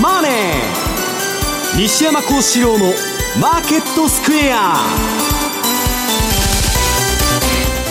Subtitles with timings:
[0.00, 0.32] マネー」
[1.78, 2.92] 西山幸四郎の
[3.40, 4.76] 「マーケットスクエア」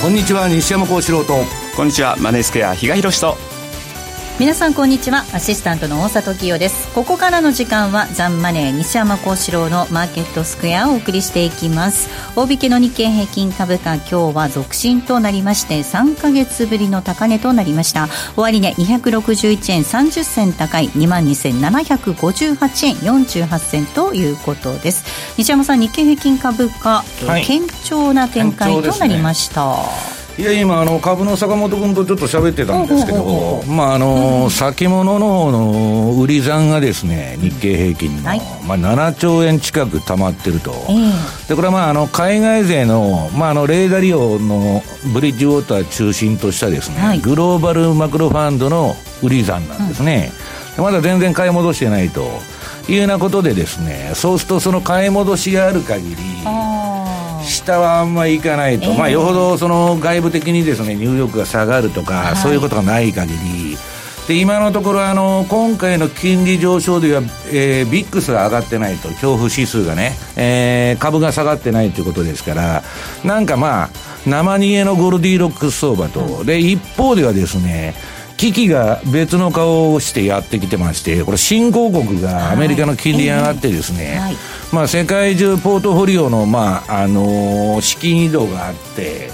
[0.02, 1.64] こんにちは西山幸四郎と。
[1.76, 3.36] こんにちはマネースクエア比嘉宏と
[4.40, 5.20] 皆さんこんにちは。
[5.32, 6.92] アシスタントの大里清です。
[6.96, 12.10] ここからの時間はザンマネー西山幸四郎のマーケットスクエアをお送りしていきます。
[12.36, 18.10] 大引けの日経平均株価今日は続伸となりまして3か月ぶりの高値となりました。
[18.36, 25.06] 終値261円30銭高い22,758円48銭ということです。
[25.38, 29.78] 西山さん日経平均株価、はい、堅調な展開となりました、
[30.38, 40.72] いや今あの株の坂本君とちょっと喋ってたんですけど、まああの、先物の方の売り算がですね日経平均の、はい、まあ7兆円近く溜まってると、
[41.48, 44.82] でこれはまああの海外勢のまああのレーダー利用の
[45.14, 50.32] ブリッジウォーター中心としたですね、はい、グローバルマクロファンドの売り算なんですね、
[50.78, 52.28] うん、まだ全然買い戻してないと
[52.90, 56.16] いうようなことでですねそうするとその買い戻しがある限り
[57.44, 63.78] 下はあんまりいかないと、えー、まあ、よほどその外部的にですねニューヨークが下がるとか、はい、そういうことがない限り、
[64.28, 72.84] で今のところあの、今回の金利上昇では、えー、ビックスが上がってないと、恐怖指数がね、えー、株が下がってないということですから、
[73.26, 73.90] なんかまあ、
[74.26, 77.96] 生逃げのゴルディロックス相場と、で一方ではですね、
[78.44, 84.36] 危機が別の顔をしてやってきてまして、これ、新興国がアメリカの金利上がってですね、はい。
[84.74, 89.30] まあ、世界中ポートフォリオの、まああのー、資金移動があって、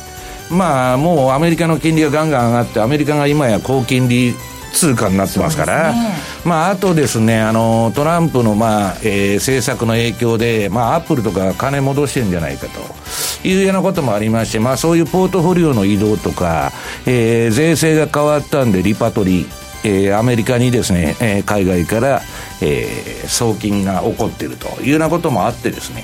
[0.51, 4.35] まあ、もうアメリカの金利がガンガン上がって、アメリカが今や高金利
[4.70, 16.72] 通貨になってますから、ね、まあ、あとですね、あの、トランプの、まあ、えー、政策の影響で、まあ、アップルとか金戻してるんじゃないかというようなこともありまして、まあ、そういうポートフォリオの移動とか、
[17.06, 22.22] えー、税制が変わったんで、リパトリー、えー、アメリカにですね、えー、海外から、
[22.62, 26.03] えー、送金が起こっているというようなこともあってですね、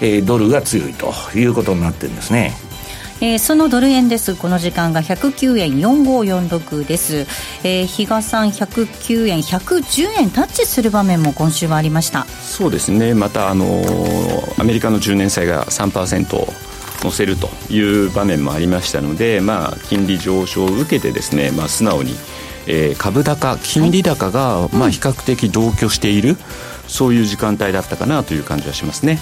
[0.00, 2.52] えー、ドルが強いということになってるんですね。
[3.22, 4.34] えー、そのドル円です。
[4.34, 7.18] この時間が109円4546です。
[7.62, 12.24] えー、比嘉さん109円110円タッチする場面も今週はありました。
[12.24, 13.14] そうですね。
[13.14, 16.52] またあのー、アメリカの10年債が3%
[17.04, 22.16] 乗せるという場面もありましたので、まあ金利上昇を受けてですね、まあ素直に、
[22.66, 26.36] えー、株高金利高が、まあ比較的同居している、うん、
[26.88, 29.20] そういう時間帯だったかなという感じはしますね。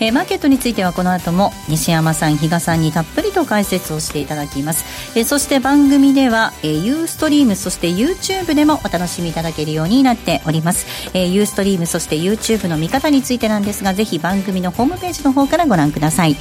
[0.00, 4.84] えー、マーケットについてはこの後も西山さん比嘉さんにたっぷりと解説をしていただきます、
[5.18, 16.36] えー、そして番組では、えー、ユーストリームそして YouTube でもお楽しみいただけるようになっております、えー、ユーストリームそして YouTube の見方についてなんですがぜひ番組のホームページの方からご覧ください。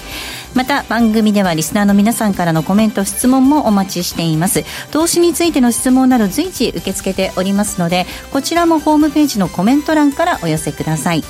[0.53, 4.63] また番組ではリスナーの皆さんからのコメント質問もお待ちしています。
[4.91, 11.23] 投資についての質問など随時受け付けておりますのでこちらもホームページのコメント欄からお寄せください。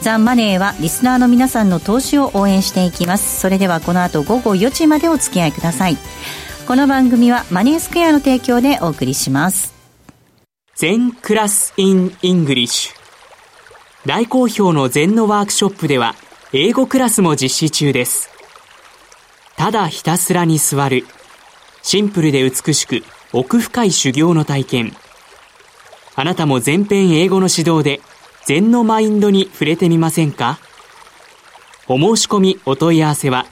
[0.00, 3.40] ザ・マネーはリスナーの皆さんの投資を応援していきます。
[3.40, 5.96] それではこの後午後4時までお付き合いください。
[6.66, 9.74] この番組はマネースクエアの提供でお送りします。
[10.76, 12.98] 全 class in English。
[14.06, 16.14] 大好評の全のワークショップでは
[16.52, 18.30] 英語クラスも実施中です。
[19.56, 21.04] ただひたすらに座る。
[21.82, 23.02] シンプルで美しく
[23.32, 24.96] 奥深い修行の体験。
[26.14, 28.00] あなたも全編英語の指導で
[28.48, 30.58] 禅のマインドに触れてみませんか？
[31.86, 33.44] お申し込みお問い合わせは、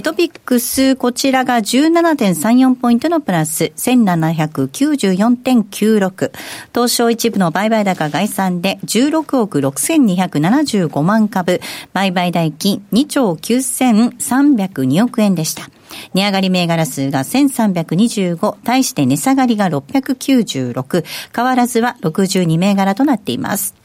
[0.03, 6.31] トピックス、こちらが17.34ポイントのプラス、1794.96。
[6.75, 11.59] 東証一部の売買高概算で16億6275万株、
[11.93, 15.69] 売買代金2兆9302億円でした。
[16.13, 21.03] 値上がり銘柄数が1325、対して値下がりが696、
[21.35, 23.75] 変わらずは62銘柄となっています。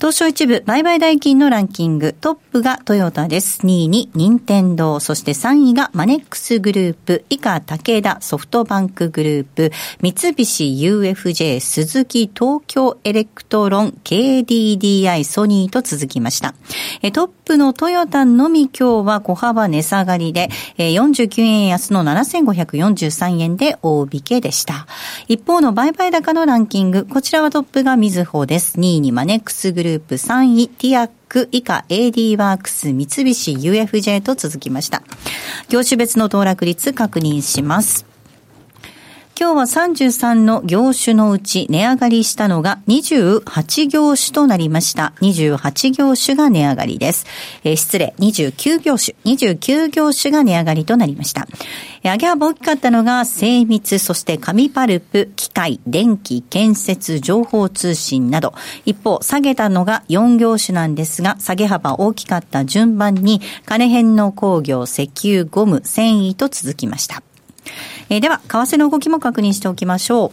[0.00, 3.60] 東証一部売買代金のランキング、トップがトヨタです。
[3.66, 16.54] 2位に任天堂、そして3位がマネックスグループ、以下武田ソフトバンクグループ、三菱 UFJ、鈴木東京エレクトロン、KDDI、ソニーと続きました。
[17.12, 20.48] トップのトヨタのみ今日は小幅値下がりで、
[20.78, 24.86] 49円安の7543円で大引けでした。
[25.28, 28.78] 一方の売買高のランキング、こちらはトップがみずほです。
[28.78, 35.02] 2位にマネックスグループ、ループ3位、ティアック以下 AD ワークス、三菱 UFJ と続きました。
[35.68, 38.09] 業種別の騰落率確認します。
[39.40, 45.14] 今日は33の業種のうち値上がりしたのが28業種となりました。
[45.22, 47.24] 28業種が値上がりです。
[47.64, 51.48] えー、失礼、29業種、29業種が値上がりとなりました。
[52.04, 58.52] 上げ幅大きかったのが精密、そして紙パルプ、機械、電気、建設、情報通信など。
[58.84, 67.22] 一方、下げたのが4業種なんですが、下げ幅大きかった順番に、金編の工業、石油、ゴム、繊維と続きました。
[68.10, 70.32] えー、では、為替の動きも確認しておきましょう。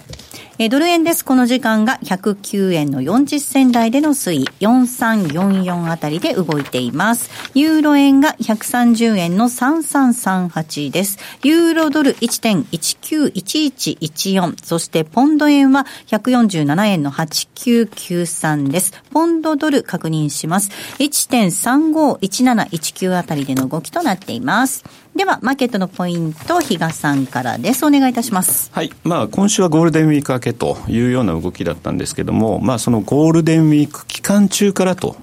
[0.60, 1.24] えー、ドル円です。
[1.24, 7.30] この時間が109円の40銭台での推移、4344あたりで動いています。
[7.54, 11.20] ユーロ円が130円の3338です。
[11.44, 19.00] ユーロドル1.191114、そしてポンド円は147円の8993です。
[19.12, 20.72] ポンドドル確認します。
[20.98, 24.84] 1.351719あたりでの動きとなっています。
[25.18, 27.84] では、マーケットのポイント、比嘉さんからです。
[27.84, 28.70] お願いいたします。
[28.72, 28.92] はい。
[29.04, 35.16] まあ、今週はゴールデンウィーク明けというような動きだったんですけども、まあ、そのゴールデンウィーク期間中からと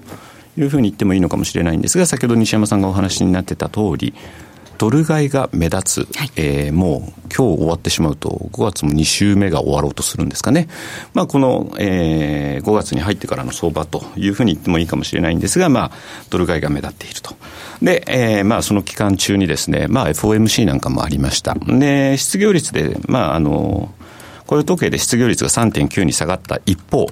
[0.57, 4.13] いうふうに言ってもいいのかもしれないんですが、先ほど西山さんがお話になってた通り、
[4.77, 10.67] ドル買いが目立つ、はい、えー、もう今日終わってしまうと、5月も2週目が終わろうとするんですかね。
[11.13, 15.91] まあ、この、えー、5月に入ってからの相場というふうに言ってもいいかもしれないんですが、まあ、
[16.29, 17.35] ドル買いが目立っていると。
[17.81, 21.55] で、えー、まあ、その期間中にですね、まあ、FOMC なんかもありました。
[21.55, 23.93] で、失業率で、まあ、あの、
[24.47, 27.07] 雇用統計で失業率が3.9に下がった一方、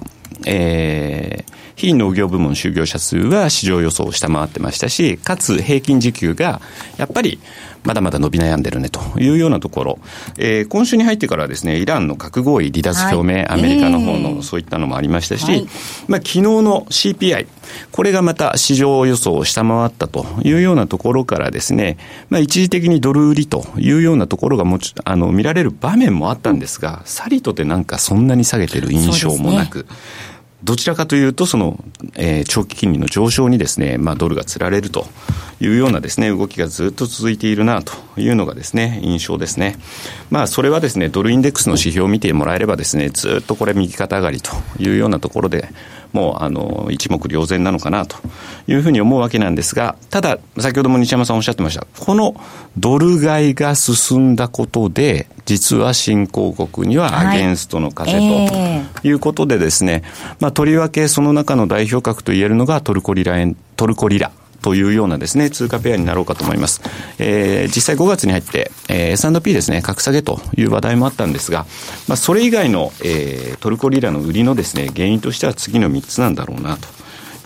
[0.46, 6.60] えー、非農業部門就業者数は市場予想を下回ってましたし、かつ平均時給が
[6.96, 7.40] やっぱり
[7.84, 9.98] まだまだ伸び悩んでるねというようなところ、
[10.38, 15.66] えー、今週に入ってからですね、イランの核合意離脱表明、はい、アメリカの方のそういったのもありましたし、はい、
[16.08, 17.46] まあ昨日の CPI、
[17.92, 21.98] これがまた市場予想を下回ったというようなところからですね、
[22.30, 29.86] まあ一時的にドル売りというようなところがもちあの見られる場面もあったんですが、さりとてなんかそんなに下げてる印象もなく、
[30.64, 31.78] どちらかというと、その、
[32.16, 35.06] えー、長期金利の上昇にですね、まあ、ドルがつられると
[35.60, 39.76] いうようなですね、動きがずっと続いているなというのがですね、印象ですね。
[40.30, 45.68] まあ、それはですね、ドルインデックスの指標を見てもらえればですね、ずっとこれ右肩上がりというようなところで、
[46.14, 48.16] もうあの一目瞭然なのかなと
[48.68, 52.40] いうふうに思うわけなんですが、ただ、先ほども西山さんおっしゃってました、この
[52.78, 60.02] ドル買いが進んだことで、実は新興国にはアゲンストの風ということでですね、
[60.40, 64.32] まあ、とりわけその中の代表格といえるのがトルコリラ円、トルコリラ。
[64.62, 66.80] というようなですね、通貨ペアになろうかと思います。
[67.18, 71.66] えー、実際5月に入って、えー、S&P ですね、格下げという話題もあったんですが、
[72.08, 76.88] まあ、それ以外の、えー、トルコリラの売りのですね、原因としては次の3つなんだろうなと。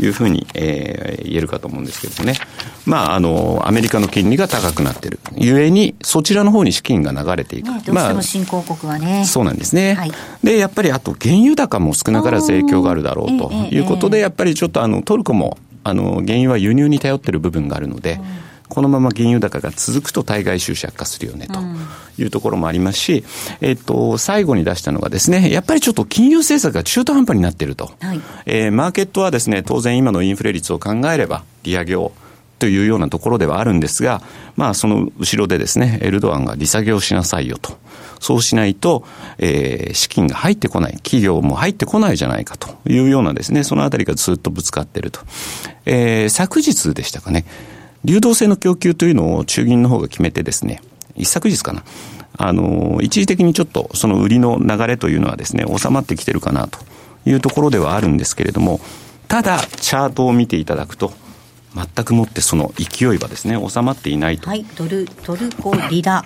[0.00, 2.38] いうふうに、えー、言えるかと思うんですけどもね。
[2.86, 5.18] まあ、あの、アメリカの金利が高くなってる。
[5.36, 7.70] ゆえに、そちらの方に資金が流れていく。
[7.70, 9.06] ね、どうしても新興国はね。
[9.06, 9.94] まあ、そうなんですね。
[9.94, 10.12] はい、
[10.42, 18.20] で、やっぱりあと、原油高も少なからず影響があるだろうということで、やっぱりちょっとあの、トルコもあの原油は輸入に頼っている部分があるので、
[18.68, 21.60] このまま原油高が続くと対外収支悪化するよねと
[22.20, 23.24] いうところもありますし、
[23.60, 27.90] えっと、最後に出したのがですね、やっぱりちょっと金融政策が中途半端になっていると。
[28.00, 32.12] はい、えー、マーケットはですね、当然今のインフレ率を考えれば、利上げを
[32.58, 34.22] というようなところではあるんですが、
[34.56, 37.78] まあその後ろでですね、エルドアンが利下げをしなさいよと。
[38.20, 39.04] そうしないと、
[39.38, 45.20] えー、資金が入ってこない、企業も入ってこないじゃないかというようなですね、そのあたりがずっとぶつかっていると。
[45.86, 47.44] えー、昨日でしたかね、
[48.04, 50.80] 流動性の供給というのを中銀の方が決めてですね、
[51.16, 51.82] 一昨日かな。
[52.36, 56.78] あの、一時的にちょっとその売りの流れというのはですね、収まってきてるかなと
[57.26, 58.80] いうところではあるんですけれども、
[59.26, 61.12] ただ、チャートを見ていただくと、
[61.74, 64.48] 全くもってその勢いはですね、収まっていないと。
[64.48, 66.24] はい、ドル、トルコリラ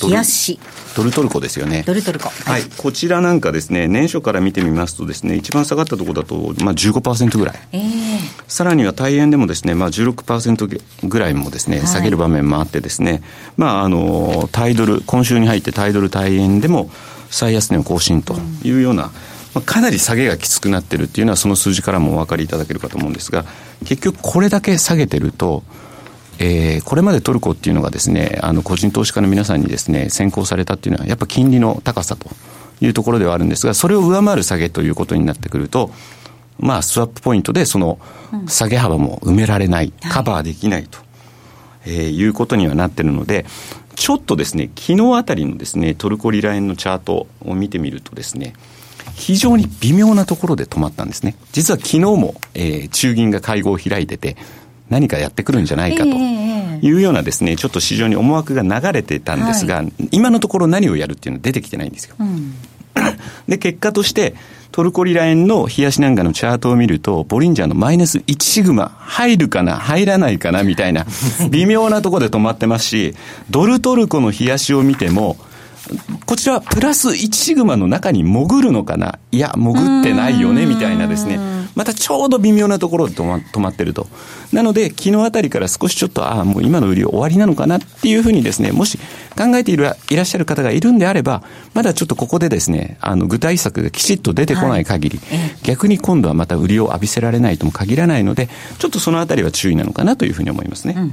[0.00, 0.58] 冷やし。
[0.96, 1.84] ドルトルコですよね。
[1.86, 2.28] ドルトルコ。
[2.28, 2.62] はい。
[2.76, 7.56] こちらなんかですね、年初から見てみますとですね、一番下がったところだと、まあ15%ぐらい。
[7.72, 7.82] えー、
[8.48, 13.22] さらには大円でもですね、まあ16%ぐらいもですね、下げる場面もあってですね、
[13.56, 16.90] まああの、タイドル、今週に入ってタイドル大円でも
[17.30, 19.10] 最安値を更新というような、
[19.54, 23.44] まあ、かなり下げがきつくなってるっていうのはその数字からもお分かりいただけるかと思うんですが
[23.84, 25.62] 結局これだけ下げてると
[26.44, 32.28] えー、これまでトルコっていうのがですね、あの個人投資家の皆さんにですね、先行されたっていうのは、やっぱ金利の高さと
[32.80, 35.92] いうところではあるんですが、それを上回る下げということになってくると、
[36.58, 38.00] まあ、スワップポイントでその
[38.48, 40.98] 下げ幅も埋められない、カバーできないと、
[41.86, 43.46] えー、いうことにはなってるので、
[43.94, 48.54] ちょっとですね、昨日あたりのですね、トルコリラ円のチャートを見てみるとですね、
[49.14, 51.36] 非常に微妙なところで止まったんですね。
[51.52, 54.36] 実は昨日も、えー、中銀が会合を開いてて、
[54.92, 62.14] 何かやってくるんじゃないかというようなですね、ちょっと市場に思惑が流れてたんですが、はい、今のところ何をやるっていうのは出てきてないんですよ。
[62.20, 62.54] うん、
[63.48, 64.34] で、結果として、
[64.70, 71.06] トルコリラ円の冷やしなんかのチャートを見ると、ボリンジャーのマイナス1シグマ、入るかな、入らないかな、みたいな、
[71.50, 73.14] 微妙なところで止まってますし、
[73.50, 75.36] ドルトルコの冷やしを見ても、
[76.26, 81.38] こちらはプラス1シグマの中に潜るのかないや、潜ってないよね、みたいなですね。
[81.74, 84.06] またちょうど微妙なところで止ま止まってると。
[84.52, 88.98] なので、昨日あたりから少しちょっと、ああ、もう今の売り終わりなのかなっていうふうにですね、もし
[89.36, 91.42] 考えているいらっしゃる方がいるんであれば、
[91.74, 98.48] まだちょっとここでですね、あの、具体策がきちっと出てこない限り、はい、逆に今度はまた売りを浴びせられないとも限らないので、
[98.78, 100.94] ちょっとそのあたりは注意なのかなというふうに思いますね。
[100.96, 101.12] うん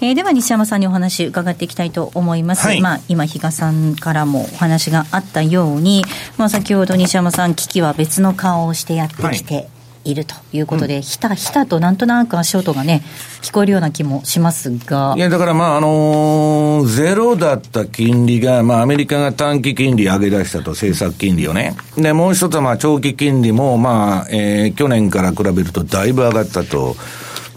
[0.00, 6.04] えー、では西山さんにお話伺っていきたいと思います、はい、まあ、今比嘉さんからもお話があったように、
[6.36, 9.68] まあ、先ほど西山さん危機は別の顔をしてやってきて、はい
[10.06, 13.02] いるということで、ひたひたとなんとなく足音がね、
[13.42, 15.14] 聞こえるような気もしますが。
[15.16, 21.76] いや、だからまあ、あのー、ゼロだった金利が、まあ、アメリカが短期金利上げ出したと、政策金利をね。
[21.96, 26.96] で、もう一つはまあ、長期金利も、まあ、えー、去年から比べるとだいぶ上がったと。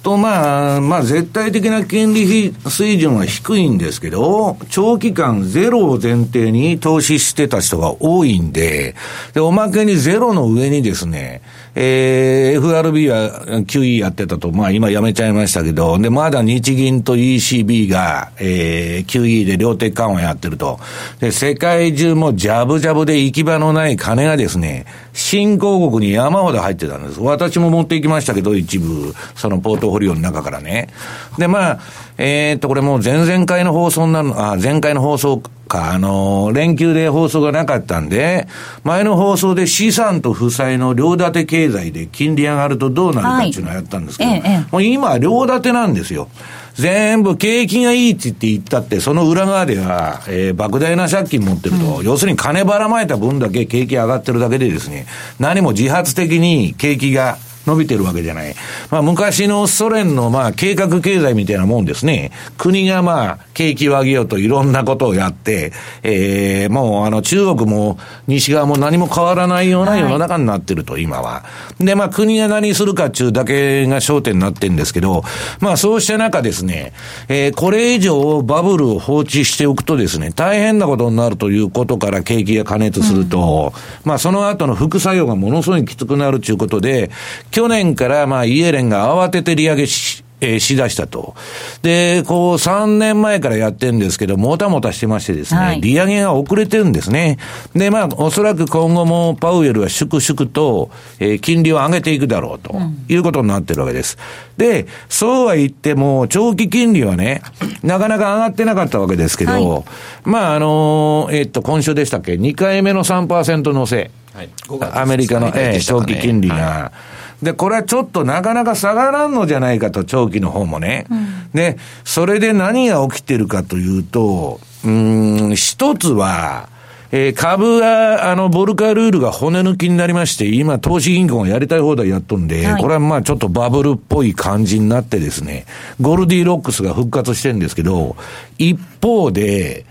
[0.01, 8.95] と、まあ、まあ、絶対的な金利水準は低いんですけど、長期間ゼロを前提に投資してた人が多いんで、
[9.33, 11.41] で、おまけにゼロの上にですね、
[11.75, 20.79] えー、FRB は QE やってたと、まあ今やめちゃいましたけど、で、まだ日銀と ECB が、えー、QE で量的緩和やってると。
[21.19, 27.19] で、世界中もジャブジャブで行き場のない金がですね、新興国に山ほど入ってたんです。
[27.19, 30.89] 私も持っていきましたけど、一部、そのポートフォリオの中からね。
[31.37, 31.79] で、まあ、
[32.17, 38.47] えー、っと、これもう前々回の放送になるの、あ、前回の放送か、あの、連休で放送がなかったんで、
[38.83, 44.41] 前の放送で資産と負債の両立て経済で金利上がるとどうなるかっていうのをやったんですけど、はい。
[44.43, 46.27] ええ、もう今両立てなんですよ。
[46.73, 55.05] 全部景気がいいって言って言ったって、その裏側では、えー、莫大な借金持ってると、うん、要するに金ばらまいた分だけ景気上がってるだけでですね、
[55.39, 57.37] 何も自発的に景気が
[57.69, 58.55] 伸びてるわけじゃない。
[58.89, 62.31] まあ、昔のソ連の、まあ、計画経済みたいなもんですね。
[62.57, 65.71] 国が、まあ、景気を上げようといろんなことをやって、
[66.01, 71.43] えー、もう、あの、中国も西側も何も変わらないような世の中になってると、はい、今は。
[71.79, 75.23] で、まあ、国が何するかっていうだけが焦点になってるんですけど、
[75.59, 76.93] まあ、そうした中ですね、
[77.27, 87.11] えー、これ以上バブルを放置しておくとですね、大変なことになるということから景気が加熱すると、うん、まあ、その後の副作用がものすごいきつくなるということで、
[87.59, 91.35] 去年からまあイエレンが慌てて利上げし、えー、しだしたと。
[91.81, 97.37] で、こう3年前からやってるんですけど、もたもたしてましてですね、はい、利上げが遅れてるんですね。
[97.75, 100.89] で、まあ、おそらく今後もパウエルは粛々と、
[101.19, 104.17] えー、金利を上げていくだろうと、いうことになってるわけです。
[104.55, 107.41] で、そうは言っても、長期金利はね、
[107.83, 109.83] なかなか上がってなかったわけですけど、はい、
[110.23, 114.11] まあ、あのー、えー、っと、今週でしたっけ、2回目の3%乗せ。
[114.33, 114.49] はい、
[114.93, 121.05] アメリカの、えー、長期金利が、はいで、これはちょっとなかなか下がらんのじゃないかと、長期の方もね。
[121.09, 126.69] うん、で、それで何が起きてるかというと、うん、一つは、
[127.11, 135.65] えー、株が、あの、ボルカルールが骨抜きになりまして、今、投資銀行がやりたい放題やっとんで、はい、これはまあちょっとバブルっぽい感じになってですね、
[135.99, 138.15] ゴルディロックスが復活してるんですけど、
[138.59, 139.85] 一方で、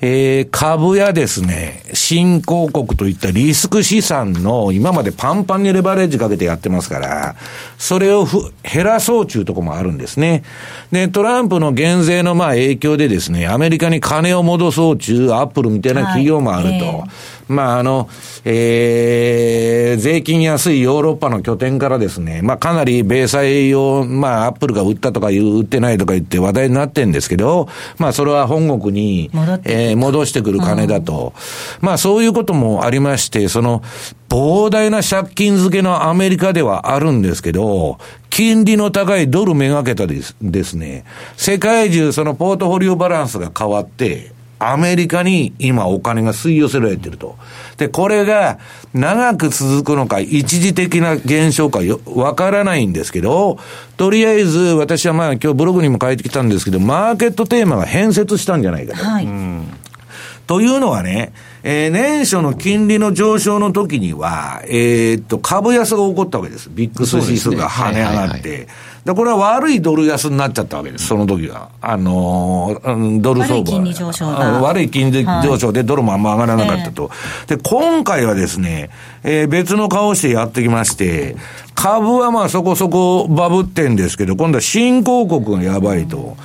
[0.00, 7.36] えー、株やですね、新興国といったリスク資産の今までパンパンにレバレッジかけてやってますから、
[7.78, 8.24] それを
[8.62, 10.44] 減らそうちゅうとこもあるんですね。
[10.92, 16.70] で、トランプの減税のまあ影響でですね、アメリカに金を戻そうちゅうアップルみたいな企業もあると。
[16.70, 18.08] はいえーまあ、あの、
[18.44, 29.30] えー、税金安いヨーロッパの拠点からですね、まあ、かなり米債を、まあ、アップルが売ったとか言う、売ってないとか言って話題になってるんですけど、まあ、それは本国に、
[29.64, 31.32] えー戻してくる金だと。
[31.80, 33.82] まあ、そういうこともありまして、その、
[34.28, 37.98] 膨大な借金付けのアメリカではあるんですけど、
[38.30, 41.04] 金利の高いドルめがけたですですね、
[41.36, 47.36] 世界中そのポートフォリオバランスが変わって、アメリカに今お金が吸い寄せられてると。
[47.76, 48.58] で、これが
[48.92, 53.58] 長く続くのか、一時的な現象かよ、わからないんですけど、
[53.96, 59.04] とりあえず私はまあ今日ブログにも書いてきたんですけど、マーケットテーマが変節したんじゃないかと。
[59.04, 59.28] はい。
[60.48, 66.70] というのはね、えー年初の金利の上昇の時には、えーっと、株安が起こったわけです。
[66.72, 68.66] ビックス指数が跳ね上がって。
[69.04, 71.68] でこれは悪いドル安になっちゃったわけです、その時は。
[71.82, 73.62] あのーうんドル相場。
[73.62, 77.10] 悪い金利上昇悪い金利上昇でドルもあんま上がらなかったと。
[77.46, 78.88] で、今回はですね、
[79.24, 81.36] えー別の顔してやってきまして、
[81.74, 86.38] 株はまあそこそこバブってんですけど、今度は新興国がやばいと。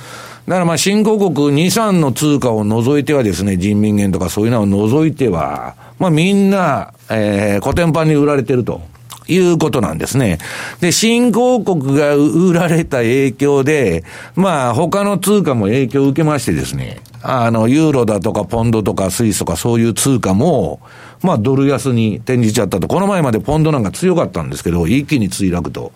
[0.46, 8.80] だからまあ新興国2、3の通貨を除いてはですね、人民元とかそういうのを除いては、まあみんな、えー、古典版に売られてると。
[9.26, 10.38] いうことなんですね。
[10.80, 14.04] で、新興国が売られた影響で、
[14.36, 20.80] まあ他の通貨も影響を受けましてですね、あの、ユーロだとかポンドとかスイスとかそういう通貨も、
[21.22, 22.88] まあドル安に転じちゃったと。
[22.88, 25.92] この前までポンドなんか強かったんですけど、一気に墜落と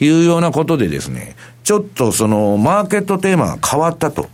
[0.00, 1.34] いうようなことでですね、
[1.66, 4.28] ちょっとそのマーケットテーマが変わったと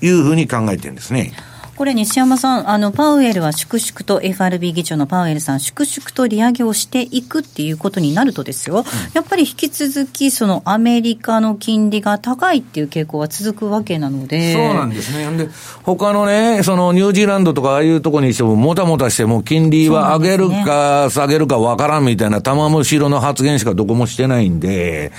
[0.00, 1.32] いうふうに考えてるんですね。
[1.76, 14.52] これ西山さん、あの、パウエルは粛々と FRB 議長のパウエルさん、粛々と利上げをしていくっていうことになるとですよ、やっぱり引き続き、そのアメリカの金利が高いっていう傾向は続くわけなので。
[14.52, 15.36] そうなんですね。
[15.36, 15.48] で、
[15.82, 25.10] 他のね、そのニュージーランドとかああいうとこにしても、もたもたしても金利は上げるか下げるかわからんみたいな玉虫色の発言しかどこもしてないんで、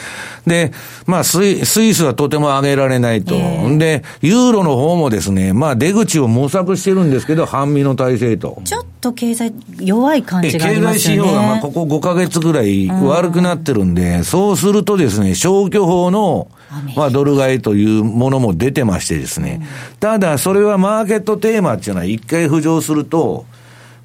[0.45, 0.71] で、
[1.05, 3.33] まあスイ、スイスはとても上げられないと。
[3.77, 8.61] で、ユーロの方もですね、まあ出口を模索してるんですけど、半身の体制と。
[8.63, 11.29] ちょっと経済弱い感でじがあり経済ますよね。
[11.29, 16.47] 指標がまあここ5ヶ月ぐらい悪くなってるんで、そうするとですね、消去法の
[16.95, 19.65] まあドル買いというものも出てましてですね、
[19.99, 23.45] ただそれはマーケットテーマっていうのは一回浮上すると、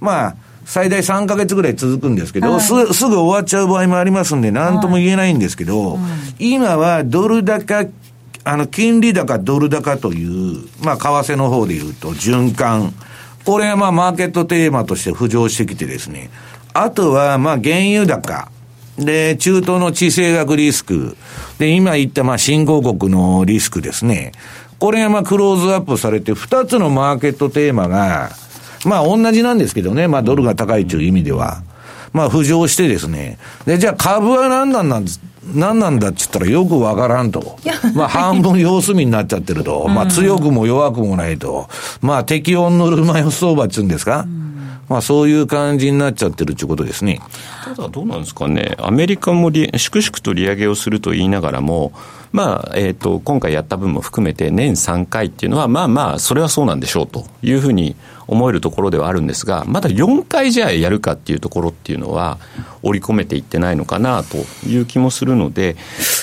[0.00, 0.36] まあ、
[0.70, 5.98] 最大3ヶ月ぐらい続くんですけど、はいすすぐ終わっちゃう場合もありますんで、なんとも言えないんですけど、
[6.38, 7.88] 今はドル高、
[8.44, 12.94] あの、金利高、ドル高という、まあ、為替の方で言うと、循環。
[13.44, 16.30] これはまあ、マーケットテーマとして浮上してきてですね。
[16.72, 18.48] あとは、まあ、原油高。
[18.96, 21.16] で、中東の地政学リスク。
[21.58, 24.30] で、今言った、まあ、新興国のリスクですね。
[24.78, 28.30] これがまあ、クローズアップされて、二つのマーケットテーマが、
[28.84, 30.08] まあ、同じなんですけどね。
[30.08, 31.62] まあ、ドルが高いという意味では。
[32.12, 33.38] まあ、浮上してですね。
[33.66, 35.20] で、じゃあ株は何なんなんです
[35.54, 37.58] 何なんだって言ったらよくわからんと。
[37.94, 39.88] まあ、半分様子見になっちゃってると。
[39.88, 41.68] まあ、強くも弱くもないと。
[42.02, 44.26] まあ、適温のルマヨ相場って言うんですか、
[44.90, 47.20] まあ、そういう感じになっちゃってるっていうことですね。
[47.64, 51.92] ただどうなんですかね、アメリカも利粛々と利上げをすると言いながらも、
[52.32, 57.94] まあえー、と今回やった分も含めて年3回っていうのは、まあまあ、それはそうなんでしょうというふうに
[58.30, 62.38] 思えるところではあるんですが、まだ4回じゃあやるかっていうところっていうのは、
[62.82, 65.76] 織り込めていってないのかなという気もするので、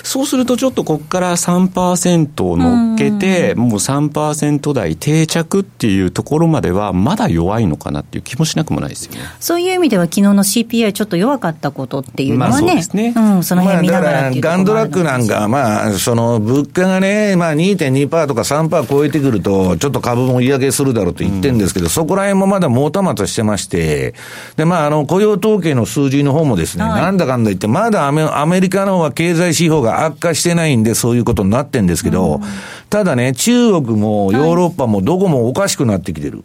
[0.03, 9.19] そうするとちょっとここから3%を乗っけて、もう3%台定着っていうところまでは、まだ弱いのかなっていう気もしなくもないですよね。
[9.39, 24.13] そういう意味では、昨日の CPI ちょっと弱かったことっていうのはまあそうね、ですねうん、その辺見ながらっていうとこガンドラックなんか、まあ、その、物価がね、まあ2.2%とか3%超えてくると、ちょっと株も利上げするだろうと言ってるんですけど、そこら辺もまだもたもたしてまして、
[24.57, 32.41] で、まあ、あの、雇用統計の数字の方もですね、はいなんだかんだ言って、まだアメアメリカの方は経済指標が悪化してないんで、そういうことになってんですけど、
[32.89, 36.43] ただね、中国もヨーロッパもどこもおかしくなってきてる。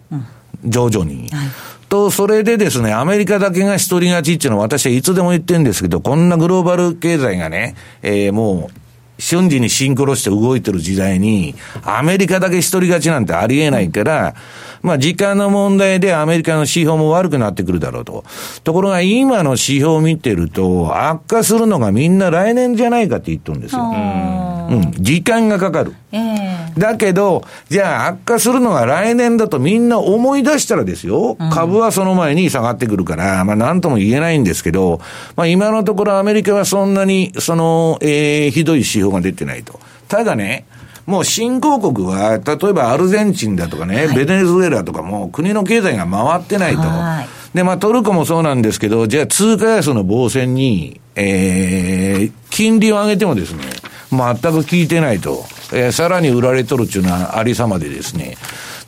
[0.64, 1.30] 徐々に。
[1.92, 8.81] と、それでですね、アメリカだけが一人勝ちっていうのは私はいつでも言ってるんですけど、こんなグローバル経済がね、えーもう、
[9.22, 11.54] 瞬時にシンクロして動いてる時代に、
[11.84, 14.34] アメリカだけ一人勝ちなんてありえないから、
[14.82, 18.24] まあ時間の問題でアメリカの指標も悪くなってくるだろうと。
[18.64, 23.82] ところが今の指標を見てると、悪化するのがみんな来年じゃないかって言ってるんですよ。
[23.82, 24.92] うん。
[24.98, 25.94] 時間がかかる。
[26.10, 35.00] ええだけど、じゃあ悪化するのが来年だとみんな思い出したらですよ、株はその前に下がってくるから、まあなんとも言えないんですけど、
[35.36, 39.78] まあ今のところアメリカはそんなに、その、えー、ひどい指標が出てないと。
[40.08, 40.66] ただね、
[41.06, 47.56] もう新興国は、例えばアルゼンチンだとかね、ベネズエラとかも国の経済が回ってないとはい。
[47.56, 53.64] で、まあトルコもそうなんですけど、じゃあ通貨安の防戦に、えー、金利を上げてもですね、
[54.10, 55.44] 全く効いてないと。
[55.74, 58.36] えー、さらに売られとるっていうのはありさまでですね。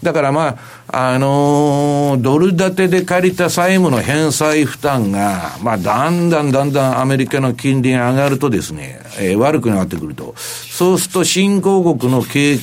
[0.02, 10.34] だからまあ、あのー、ドル建てで借りた債務の返済負担が、まあ、だんだんだんだんアメリカの金利が上がるとですね、えー、悪くなってくると。
[10.36, 12.58] そうすると新興国の景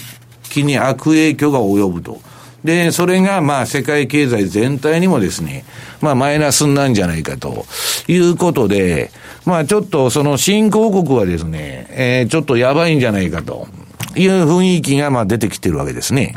[0.50, 2.22] 気に悪影響が及ぶと。
[2.64, 5.66] で、それがまあ世界経済全体にもですね、
[6.00, 7.66] まあマイナスなんじゃないかと
[8.08, 9.12] いうことで、
[9.46, 13.68] まあちょっとその新興国はですね、えー、ちょっとやばいんじゃないかと
[14.16, 16.36] いう雰囲気がまあ出てきてるわけですね。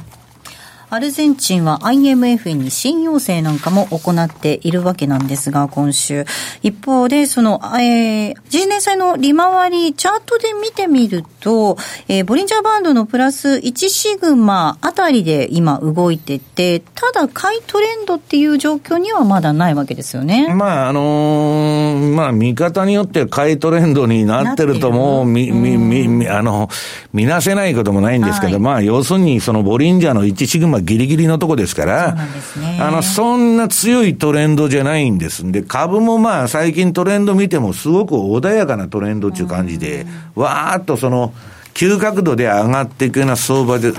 [0.95, 6.25] アルゼンチンは IMF に新要請なんかも行っているわけなんですが、今週。
[6.63, 11.77] 一方で、その、えー、10年債の利回り、チャートで見てみると、
[12.07, 20.55] えー、ボリンジャーバンドのプラス1シグマあたりで今動いてて、ただ買いトレンドっていう状況にはまだないわけですよね。
[20.55, 26.69] まあ、あのー、まあ、見方によって買いトレンドになってるともう、み、み、み、あの、
[27.13, 35.45] 見なせないこともないんですけど、はい、まあ、要するにそのボリンジャーの1シグマギリギリのとこですから、ね、あの、そんな強いトレンドじゃないんです。
[35.45, 41.33] んで、株もまあ最近トレンド見てもすごく穏やかなトレンドっていう感じで、わーっとその、
[41.75, 43.93] 急角度で上がっていくような相場で、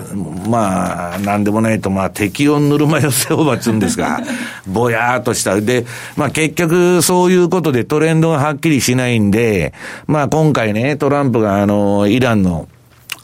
[0.48, 4.22] まあ、なんでもないと、まあ、適温ぬるま湯相場っていうんですが、
[4.66, 5.60] ぼやーっとした。
[5.60, 9.74] で、まあ結局そういうことでトレンドがはっきりしないんで、
[10.08, 12.70] まあ今回ね、トランプがあの、イランの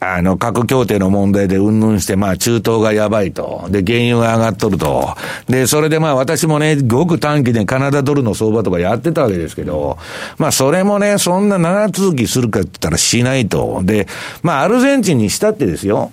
[0.04, 3.68] あの、核協定の問題でうんぬんして、まあ、中東がやばいと。
[3.70, 5.16] で、原油が上がっとると。
[5.48, 10.00] で、それでまあ、私もね、ごく短期でカナダドルの相場とかやってたわけですけど、
[10.40, 13.82] まあ、それもね、そんな長続きするかって言ったらしないと。
[13.84, 14.08] で、
[14.42, 16.12] まあ、アルゼンチンにしたってですよ。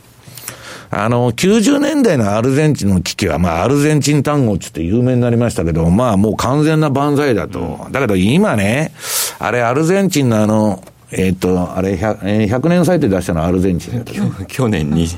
[0.91, 7.87] あの、90年代のアルゼンチンの危機は、まあ、アルゼンチン単語って有名になりましたけど、まあ、もう完全な万歳だと。
[7.91, 8.93] だけど今ね、
[9.39, 15.09] あれ、アルゼンチンのあの、えっ、と、あれ100、100年債って出したのはアルゼンチンだった去年に、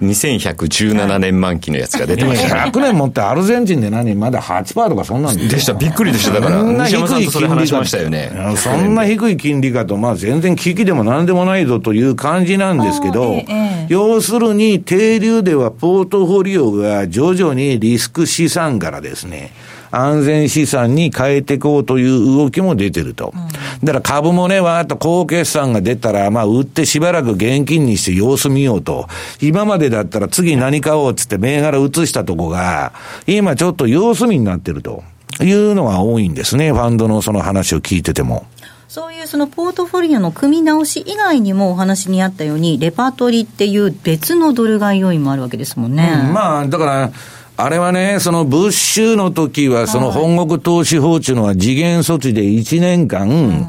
[0.00, 2.70] 2117年満期のやつが出てました、ね。
[2.70, 5.74] 100年持ってアルゼンチンで何まだ8%とかそんなんででした。
[5.74, 6.40] びっくりでした。
[6.40, 8.30] だから、西山さんとそれ話しましたよね。
[8.56, 13.42] そんな低い金利かと、まあ全然危機でも何でもないぞという感じなんですけど、
[13.88, 19.52] 要するに定流ではポートフォリオが徐々にリスク資産からですね、
[19.90, 23.32] 安全資産に変えていこうという動きも出てると。
[23.82, 29.08] だから株もね、わーっと高決算が出たら、まあ、売ってしばらく現金にして様子見ようと。
[29.40, 32.92] 今までだったら次何買おうっつって銘柄移したとこが、
[33.26, 35.02] 今ちょっと様子見になってると
[35.40, 36.72] いうのが多いんですね。
[36.72, 38.46] ファンドのその話を聞いてても。
[38.88, 46.10] そういうそのポートフォリオの組み直し以外にもお話にあったように、レパートリーっていう別のドル買い要因もあるわけですもんね。
[46.26, 47.10] うん、まあ、だから、
[47.60, 53.66] あれはね、そのブッシュの時は、その本国投資法っていうのは次元措置で1年間、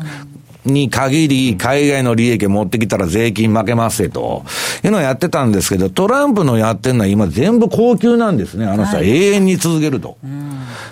[0.71, 4.43] に限り海外の利益を持ってきたら税金負けますよと、
[4.83, 8.65] いうのをやってたんですけど、トランプのやってるのは今全部高級なんですね。
[8.65, 10.17] あの人は永遠に続けると。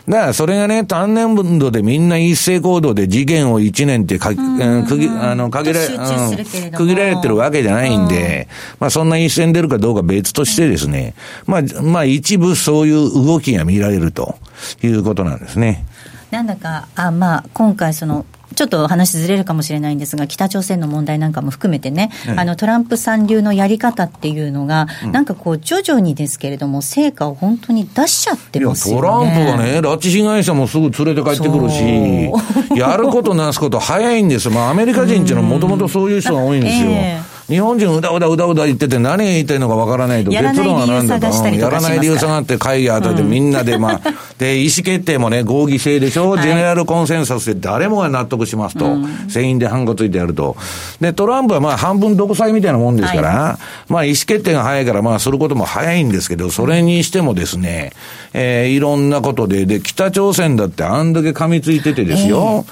[0.08, 6.38] だからそれがね、単年分でみんな一斉行動で次元を1年って区切あの限ら、うん、
[6.72, 8.48] 区切られてるわけじゃないんで、
[8.80, 11.14] まあそんな一線出るかどうか別としてですね、
[11.46, 14.36] まあ、まあ一部そういう動きが見られると
[14.82, 15.86] いうことなんですね。
[16.32, 32.32] なんだか、あまあ、今回その、ちょっと話ずれるかもしれないんですが、北朝鮮の問題なんかも含めてね、うん、あのトランプさん流のやり方っていうのが、うん、なんかこう、徐々にですけれども、成果を本当に出しちゃってますよ、ね、トランプはね、拉致被害者もすぐ連れて帰ってくるし、
[32.76, 36.90] やることなすこと早いんですよ、まあ、アメリカ人っていうのはもともとそういう人が多いんですよ。
[36.92, 41.26] えー日本人うだうだうだうだ言ってて何が言いたいのかわからないと、結論は何だと。
[41.56, 48.86] やらない理由下がって会議あたってみんなで、まあ、で、意思決定もね、合議制でしょ、はい、ジェネラルコンセンサスで誰もが納得しますと。
[48.86, 50.58] うん、全員でハンコついてやると。
[51.00, 57.94] で、トランプはまあ半分独裁みたいなもんですから、はい、まあ意思決定が早いから、まあすることも早いんですけど、それにしてもですね、
[58.34, 62.66] えー、いろんなことで、で、北朝鮮だってあんだけ噛みついててですよ。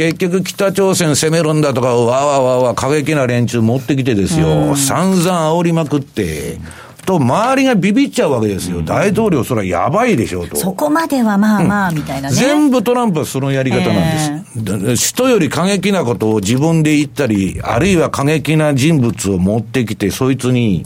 [0.00, 6.58] えー結局北朝鮮攻めるんだとか、わわわわ過激な連中持ってきてですよ、散々煽りまくって、
[7.08, 8.82] と、周りがビビっちゃうわけですよ。
[8.82, 10.56] 大統領、それはやばいでしょうと。
[10.56, 15.06] そこまではまあまあ、みたいなね、全部トランプはそのやり方なんです。
[15.06, 20.84] 人より過激なことを自分で言ったり、あるいは過激な人物を持ってきて、そいつに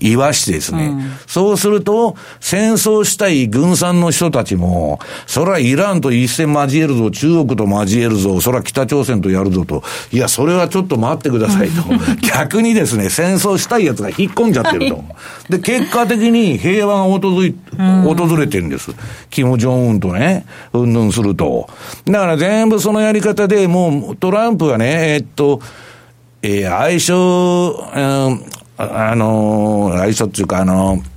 [0.00, 0.78] 言わしてですね。
[0.78, 4.98] はいうん、そうすると、戦争したい軍産の人たちも、
[5.28, 9.84] それはイランと一戦交えるぞ、中国と交えるぞ、それは北朝鮮とやるぞと。
[10.10, 11.84] いや、それはちょっと待ってくださいと。
[12.26, 15.04] 逆にですね、戦争したい奴が引っ込んじゃってると。
[15.52, 18.92] で、結果的に平和が訪れ、訪れてるんです。
[19.28, 21.68] キム・ジョンウンとね、うんぬんすると。
[22.06, 25.60] だから全部そのやり方でもうトランプはね、えっと、
[26.40, 28.44] えー、相性、うん、
[28.78, 31.11] あのー、相性っていうか、あのー、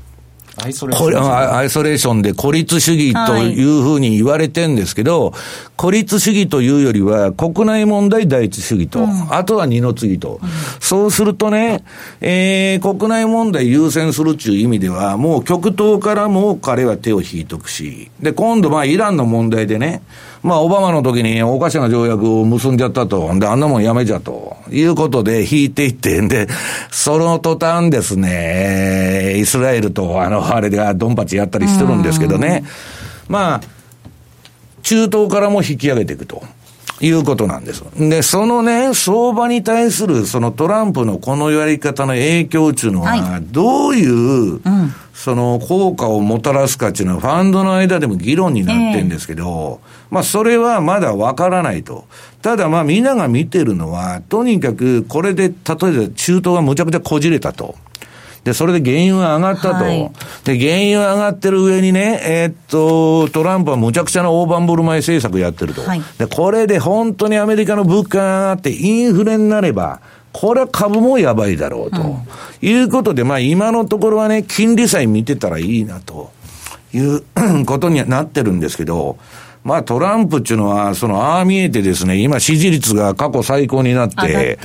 [0.57, 1.55] アイソレーション。
[1.57, 5.33] アイソレーションで孤立主義というふうに言われてるんですけど、はい、
[5.75, 11.83] 孤立主義というよりは、国内問題第一主義と、うん、あとは二の次と、うん、そうするとね、
[12.21, 20.01] えー、国内問題優先するっていう意味では、もう極東からも彼は手を引いとくし、で、今度まあイランの問題でね、
[20.45, 23.33] まあ、オバマの時におかしな条約を結んじゃったと。
[23.39, 24.55] で、あんなもんやめちゃと。
[24.69, 26.47] いうことで引いていって、で、
[26.91, 32.63] その途端ですね、イスラエルと、あの、あれでドンパチやったりしてるんですけどね。
[33.27, 33.61] まあ、
[34.83, 36.43] 中東からも引き上げていくと。
[37.01, 37.83] いうことなんです。
[37.97, 44.61] で、そのね、相場に対する、そのトランプのこのやり方の影響っていうのは、どういう、うん
[45.15, 52.05] その効果をもたらすかっていうのは、ファンドの間でも議論になってるんですけど、えー、まあ、それはまだわからないと。
[52.41, 55.77] ただ、まあ、みんなが見てるのは、とにかく、これで、例えば
[56.15, 57.75] 中東がむちゃくちゃこじれたと。
[58.45, 59.83] で、それで原油が上がったと。
[59.83, 60.09] はい、
[60.45, 65.81] で、原油上がってる上にね、えー、っと、トランプはむちゃくちゃな大盤振る舞い政策やってると。
[65.81, 69.99] はい、で、これで本当にアメリカの物価が上がってインフレになれば、
[70.31, 72.17] これは株もやばいだろうと、うん、
[72.61, 76.31] いうことで、まあ今のところはね、金利さえ見てたらいいなと
[76.93, 77.23] いう
[77.65, 79.17] ことにはなってるんですけど、
[79.65, 84.59] まあトランプっていうのは、その、ああ見えてですね、今支持率が過去最高になって、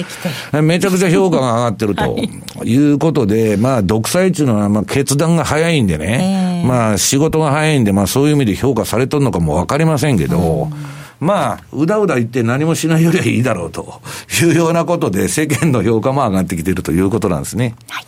[0.52, 2.18] てめちゃくちゃ評価が上がってると
[2.64, 14.00] いうことで、まあ独裁っていうのは、まあ決断が早いんでね、まあ仕事が早いんで、まあそういう意味で評価されてるのかもわかりませんけど、うんまあ、うだうだ言って何もしないよりはいいだろうと
[14.42, 17.74] いうようなことで、世間の評価も上がってきているということなんですね。
[17.88, 18.04] はい。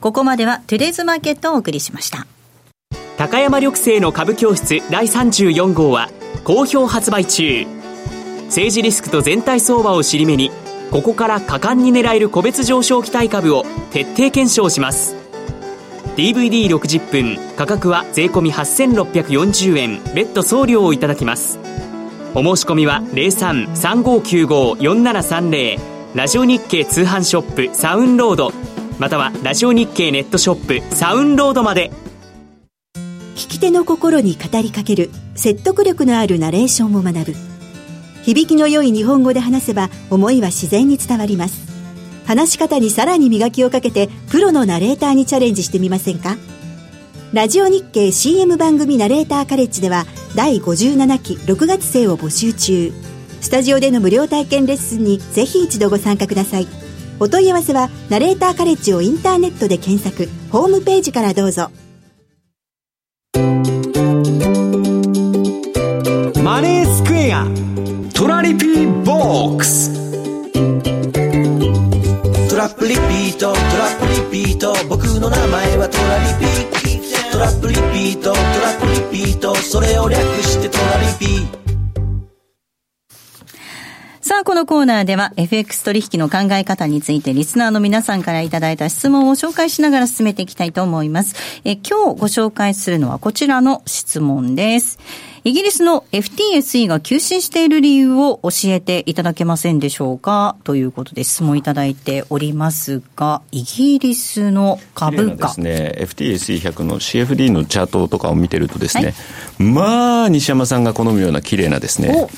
[0.00, 2.26] ここまではトゥデイズマーケットをお送りしました。
[3.16, 6.08] 高山緑星の株教室第34号は
[6.44, 7.66] 好評発売中。
[8.46, 10.50] 政治リスクと全体相場を尻目に、
[10.90, 15.28] ここから果敢に狙える個別上昇期待株を徹底検証します。
[16.18, 21.60] DVD60 分価格は税込8640円別途送料をいただきます
[22.34, 25.78] お申し込みは0335954730
[26.16, 28.50] ラジオ日経通販ショップサウンロード
[28.98, 31.92] またはラジオ日経ネットショップサウンロードまで
[33.38, 37.34] 聞き手の心に語りかける説得力のあるナレーションを学ぶ。
[38.24, 41.68] 響きの良い日本語で話せば思いは自然に伝わります。
[42.26, 46.36] 話し方にさらに磨きをかけてプロのナレーターにチャレンジしてみませんか？
[47.32, 52.92] ラジオ日経 CM 番組ナレーターカレッジでは第57期6月生を募集中。
[53.40, 56.66] スタジオでの無料体験レッスンにぜひ一度ご参加ください。
[57.20, 60.28] お問い合わせはナレーターカレッジをインターネットで検索。
[60.50, 61.70] ホームページからどうぞ。
[66.48, 67.44] マネースクエア。
[68.14, 69.92] トラリピーボックス。
[72.48, 74.74] トラップリピートトラップリピート。
[74.88, 77.32] 僕の名前はトラリピー。
[77.32, 78.40] トラップリピートトラ
[78.72, 79.54] ップリピート。
[79.56, 81.67] それを略してトラリピー。
[84.38, 91.34] さあ、このコーナーでは FX 取引の考え方についてリスナーの皆さんからいただいた質問を紹介しながら進めていきたいと思います。
[91.64, 95.00] え今日ご紹介するのはこちらの質問です。
[95.42, 100.56] イギリスの FTSE が急進している理由を教えていただけませんでしょうか？
[100.62, 105.48] ということで質問いただいておりますが、イギリスの株価。
[105.48, 112.28] ですね、FTSE100 の CFD のチャートとかを見てるとですね、はい、まあ、西山さんが好むような綺麗なですね、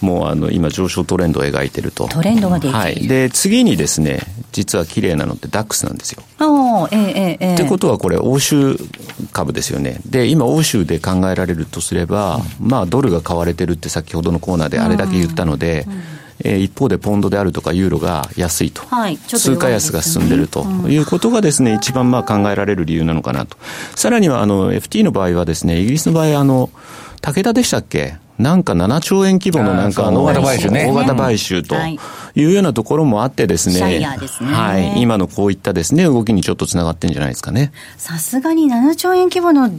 [0.00, 2.08] もうあの今上昇トレンドを描いてると。
[2.08, 3.08] トレンドができはい。
[3.08, 4.20] で、次にですね、
[4.52, 6.22] 実は綺麗なのってダックスなんですよ。
[6.38, 7.54] ああ、ええええ。
[7.54, 8.76] ってことはこれ欧州
[9.32, 10.00] 株ですよね。
[10.06, 16.02] で、今欧州で考えられるとすれば、うん、まあドルが買われてるって先ほどのコーナーであれだけ言ったので、うんうん
[16.44, 23.56] えー、一方でポンドであるとかユーロが安いと、はい、通貨安が進んでるということがですね、一番まあ考えられる理由なのかなと。
[23.96, 26.70] さらにはあの FT の場合はですね、イギリスの場合あの、
[27.20, 28.16] 武田でしたっけ？
[28.38, 30.86] なんか7兆円規模のなんかあの、大型買収ね。
[30.88, 31.74] 大型買収と
[32.34, 34.00] いうようなところもあってですね。
[34.40, 35.00] はい。
[35.00, 37.72] 今のこういったですね、動きにちょっとつながってんじゃないですかね。
[37.96, 39.70] さすがに7兆円規模の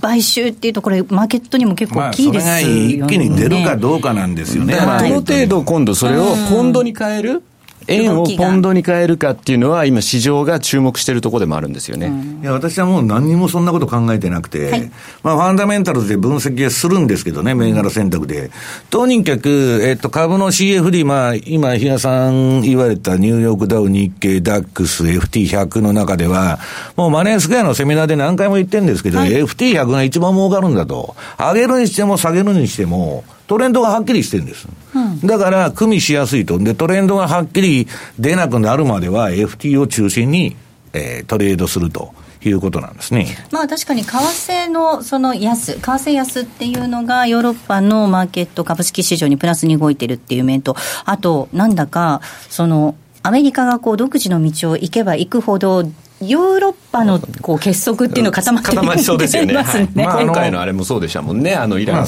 [0.00, 2.98] 買収っていうと、これ、マーケットにも結構大きいですよね。
[2.98, 4.74] まあ、一気に出るかどうかなんですよね。
[4.74, 7.42] どの程度今度それをポンドに変える、
[7.88, 14.90] 円をポンドに変えるかっていうのは、今、市場が注目しているところでもあるんですよね、いや私はもう何にもそんなこと考えてなくて、はい、
[15.22, 18.50] まあ、ファンダメンタルズで分析はするんですけどね、銘柄選択で。
[18.90, 26.58] とにかく、えっと、株の CFD、まあ、今、比嘉さん言われたニューヨークダウ、日経、ダックス、FT100 の中では、
[26.96, 31.16] もうマネースクエアのセミナーで何回も言ってるんですけど、はい、FT100 が一番儲かるんだと。
[31.38, 34.66] 上げるにしても下げるにしても、トレンドがはっきりしてるんです。
[34.94, 36.58] うん、だから、組みしやすいと。
[36.58, 37.86] で、トレンドがはっきり
[38.18, 40.56] 出なくなるまでは、FT を中心に、
[40.92, 42.14] えー、トレードすると。
[42.48, 43.26] いうことなんですね。
[43.50, 55.84] まあ確かに為替のその安、為替安っていうのがヨーロッパのマーケット株式市場にプラスに動いてるっていう面と、あとなんだかそのアメリカがこう独自の道を行けば行くほど
[56.20, 59.54] ヨーロッパのこう結束っていうの固まって固まりそうですよね。
[59.54, 59.88] はい。
[59.94, 62.06] まあ、今回のあれもそうでしたもんね、あのイラン、まあ、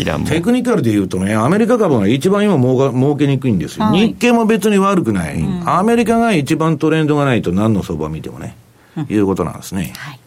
[0.00, 0.26] イランも。
[0.26, 8.56] テクニカルでいうとね、アメリカ株が一番今儲儲けにくいんですよ、はい、日経も別に悪くない、うん、アメリカが一番トレンドがないと、何の相場見てもね、
[8.96, 9.92] うん、いうことなんですね。
[9.96, 10.20] はい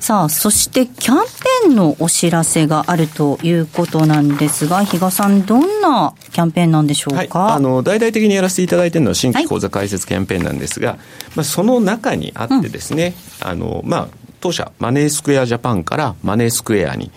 [0.00, 10.98] さあ、そしてキャンペーンのお知らせがあるということなんですが、比嘉さん、どんなキャンペーンなんでしょうか、はい、あの大々的にやらせていただいているのは、新規口座開設キャンペーンなんですが、はい、
[11.36, 14.08] まあ、その中にあってですね、うん、あのまあ、
[14.40, 17.10] 当社、マネースクエアジャパンからマネースクエアに、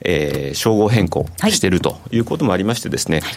[0.00, 3.30] えー、称号変更しているということもありましてですね、はい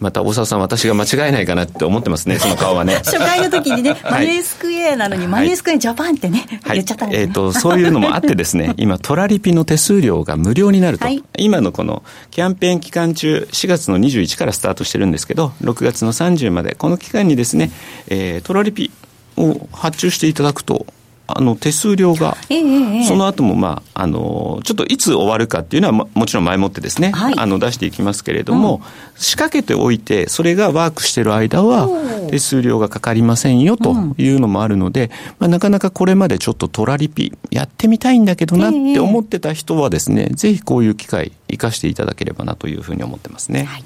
[0.00, 2.96] また大沢さん、私が間違えないかなって思ってますね、 その顔はね。
[2.96, 17.70] 初回の時にね、マネースクエアなのに、マネースクエアジャパンってね、はい、言っちゃったんです、ね、えと、そういうのもあってですね、 今、トラリピの手数料が無料になると、はい、今のこのキャンペーン期間中、4月の21からスタートしてるんですけど、6月の30まで、この期間にですね、
[18.08, 18.90] えー、トラリピ
[19.36, 20.86] を発注していただくと、
[21.26, 28.82] あの手数料が、えー、その後もまああのちょっといつ終わるかっていうのはももちろん前もってですね、はい、あの出していきますけれども、うん、
[29.16, 31.88] 仕掛けておいてそれがワークしてる間は
[32.30, 43.64] 手数料がかかりませんよというのもあるので、うん、まあ、なかなかこれまでちょっとトラリピやってみたいんだけどなって思ってた人はですね、えー、ぜひこういう機会生かしていただければなというふうに思ってますね。
[43.64, 43.84] はい。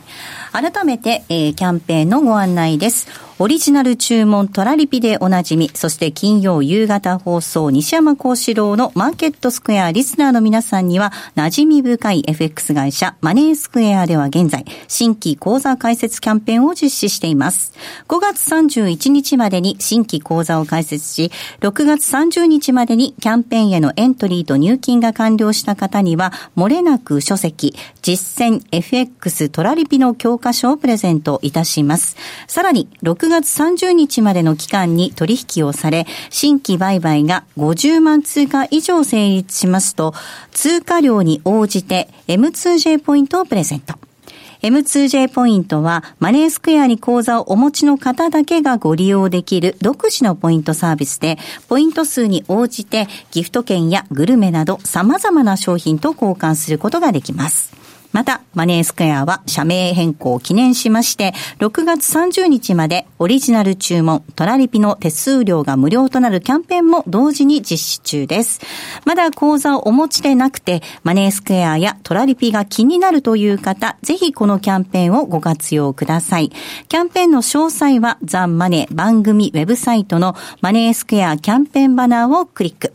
[0.53, 3.28] 改めて、えー、キャンペーンのご案内です。
[3.41, 17.75] オリジナル注文トラリピでおなじみ、そして金曜夕方放送西山幸四郎のマーケットスクエアリスナーの皆さんには馴染み深い FX 会社マネースクエアでは現在、新規講座開設キャンペーンを実施しています。
[18.09, 27.73] 5月31日までに新規講座を開設し、6月30日までにキャンペーンへのエントリーと入金が完了した方には、漏れなく書籍、
[28.03, 32.17] 実践 FX トラリピの教科書をプレゼントいたします。
[32.49, 40.15] さらに、6 6月30日までの期間に取引をされ、新規売買が50万通貨以上成立しますと、
[40.53, 43.97] 通貨量に応じて M2J ポイントをプレゼント。
[44.63, 51.37] M2J ポイントはマネースクエアに口座をお持ちの方だけがご利用できる独自のポイントサービスで、
[51.69, 57.78] ポイント数に応じてギフト券やグルメなど様々な商品と交換することができます。
[58.13, 68.61] また、マネースクエアは社名変更を記念しまして、6月30日までオリジナル注文、トラリピの手数料が無料となるキャンペーンも同時に実施中です。
[69.05, 76.51] まだ講座をお持ちでなくて、マネースクエアやトラリピが気になるという方、ぜひこのキャンペーンをご活用ください。
[76.89, 82.88] キャンペーンの詳細はザン・マネー番組ウェブサイトのマネースクエアキャンペーンバナーをクリック。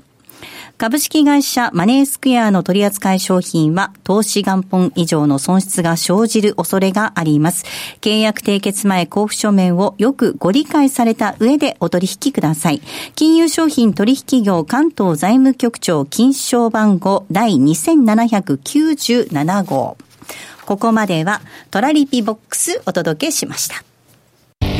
[0.83, 7.63] 株式会社マネースクエアの取扱い商品は投資元本以上の損失が生じる恐れがあります。
[8.01, 12.81] 契約締結前交付書面をよくご理解された上でお取引ください。
[13.15, 19.95] 金融商品取引業関東財務局長金賞番号第2797号。
[20.65, 21.39] ここまでは
[21.71, 23.85] トラリピボックスお届けしました。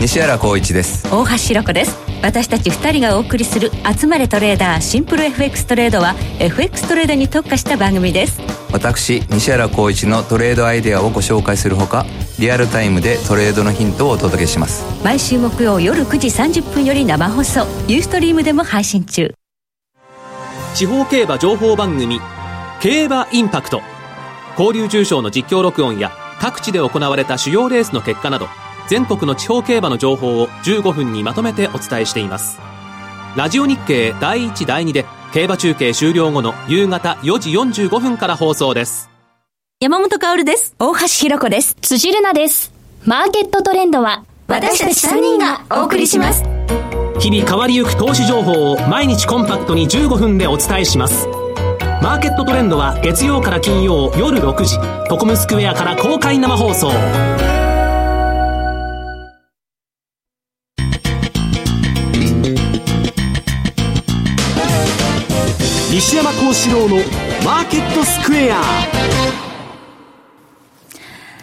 [0.04, 1.08] 西原光一です。
[1.16, 1.98] 大橋ひろ子です。
[2.22, 8.42] 私たち2人がお送りする「集まれトレーダーシンプル FX トレード」は FX トレードに特化した番組です。
[8.74, 12.06] 私西原光一のトレードアイデアをご紹介するほか
[12.38, 14.84] リアルタイムでトレードのヒントをお届けします。
[15.06, 17.66] 毎週木曜夜9時30分より生放送。
[17.88, 19.34] ユーストリームでも配信中。
[20.76, 22.20] 地方競馬情報番組
[22.82, 23.82] 「競馬インパクト」
[24.60, 26.12] 交流重賞の実況録音や
[26.42, 28.50] 各地で行われた主要レースの結果など
[28.88, 32.60] 全国の地方競馬の情報を15分にまとめてお伝えしています。
[33.36, 39.10] ラジオ日経第1第2で競馬中継終了後の夕方4時45分から放送です。
[39.80, 40.76] 山本薫です。
[40.80, 41.76] 大橋ひろ子です。
[41.82, 42.72] 辻るなです。
[43.06, 46.44] マーケットトレンドは私たち3人がお送りします。
[47.20, 51.28] 日々変わりゆく投資情報を毎日コンパクトに15分でお伝えします。
[52.02, 56.92] マーケットトレンドは月曜から金曜夜6時トコムスクエアから公開生放送
[65.94, 66.96] 西山幸四郎の
[67.46, 68.64] マーケットスクエア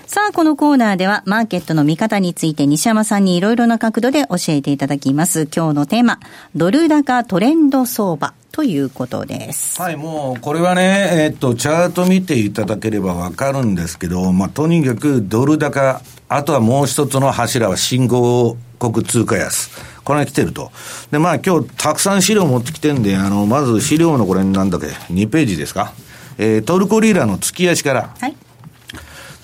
[0.08, 5.46] さあ、このコーナーでは、マーケットの見方について西山さんにいろいろな角度で教えていただきます。
[5.54, 6.18] 今日のテーマ、
[6.56, 8.34] ドル高トレンド相場。
[8.50, 9.80] ということです。
[9.80, 19.89] はい、もう、これはね、えっと、チャート見ていただければわかるんですけど、まあ、とにかくドル高、あとはもう一つの柱は新興国通貨安。
[20.04, 20.70] これが来てると。
[21.10, 25.92] で、まあ今日たくさん資料持ってきてんで、あの、まず資料のこれなんだっけ、2ページですか？
[26.38, 28.14] えー、トルコリラの月足から。
[28.18, 28.34] はい。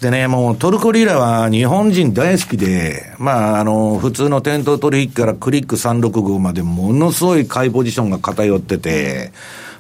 [0.01, 9.33] でね、もうトルコリラは日本人大好きで、まあ、あの、普通の店頭取引からクリック365までものすごい買いポジションが偏ってて、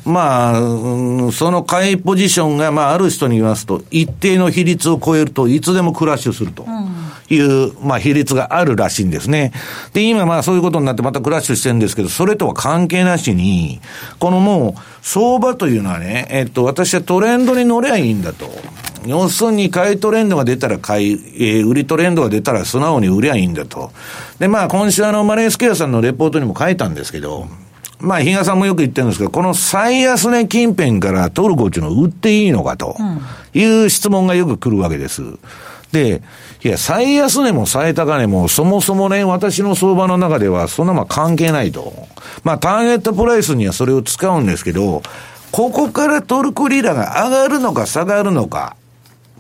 [0.06, 6.64] まあ、その買いポジションが、まあ、ある人に言いますと、一定の比率を超えるといつでもクラッシュすると。
[7.28, 9.52] いう、まあ、比率があるらしいんですね。
[9.92, 13.80] で、今まあそういうことになってまたクラッシュしてるんですけど、それとは関係なしに、
[14.20, 18.48] このもう、相場というのはね、えっと、私はトレンドに乗ればいいんだと。
[19.06, 23.92] 要するに買いトレンドが出たら買い、えー、売りトレンドが出たら素直に売りゃいいんだと。
[24.38, 27.46] で、まあ今週あの、マレースケアさんのレポートにも書いたんですけど、
[27.98, 32.96] まあ、比嘉さんもよく言ってるんですけど、この最安値近辺からトルコっていうのを売っていいのかと
[33.54, 35.22] いう質問がよく来るわけです。
[35.92, 36.20] で、
[36.62, 41.94] いや、最安値も最高値も、そもそもね、私の相場の中では、そんなまあ関係ないと。
[42.44, 45.02] まあ、ターゲットプライスにはそれを使うんですけど、
[45.52, 48.76] ここからトルコリラが上がるのか下がるのか、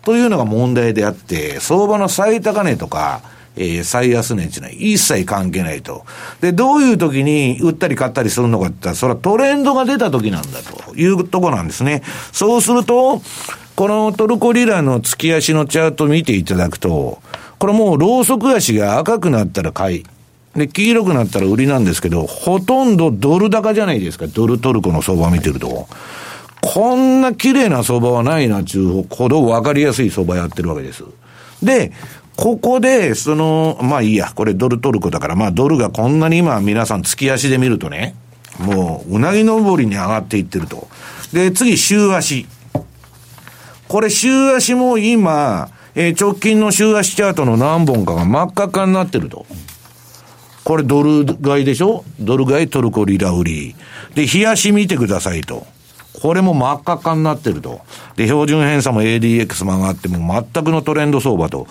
[0.02, 3.20] というのが問題であって、相場の最高値とか、
[3.56, 6.04] えー、最安値っていうの一切関係ないと。
[6.40, 12.02] で、どういう時に売ったり買ったりするのかって言ったら、それはトレンドが出た時なんだというとこなんですね。
[12.32, 13.22] そうすると、
[13.74, 17.20] このトルコリラの月足のチャート見ていただくと、
[17.58, 20.04] これもうローソク足が赤くなったら買い。
[20.54, 24.26] で、黄色くなったら売りなんですけど、ほとんどドル高じゃないですか。
[24.26, 25.88] ドルトルコの相場見てると。
[26.62, 31.04] こんな綺麗な相場はないな、ちゅうほど分かりやすい相場やってるわけです。
[31.62, 31.92] で、
[32.36, 38.14] ここで、その、まあいいや、これドルトルコだから、まあドルがこんなに今皆さん月足で見るとね、
[38.58, 40.86] もう、うなぎ登りに上がっていってると。
[41.32, 42.46] で、次、週足。
[43.88, 49.46] これ週足も今、えー、直近の週足チャートの何本かが真っ赤っかになってると。
[50.64, 52.04] これドル買いでしょ？
[52.18, 53.76] ドル買いトルコリラ売り。
[54.14, 55.64] で、日足見てくださいと。
[56.20, 57.80] これも真っ赤っかになってると。
[58.16, 61.66] で、標準偏差も ADX も上がっても全くのトレンド相場と。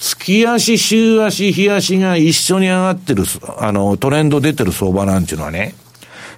[0.00, 3.24] 月足、週足、日足が一緒に上がってる、
[3.58, 5.74] あの、トレンド出てる相場なんていうのはね、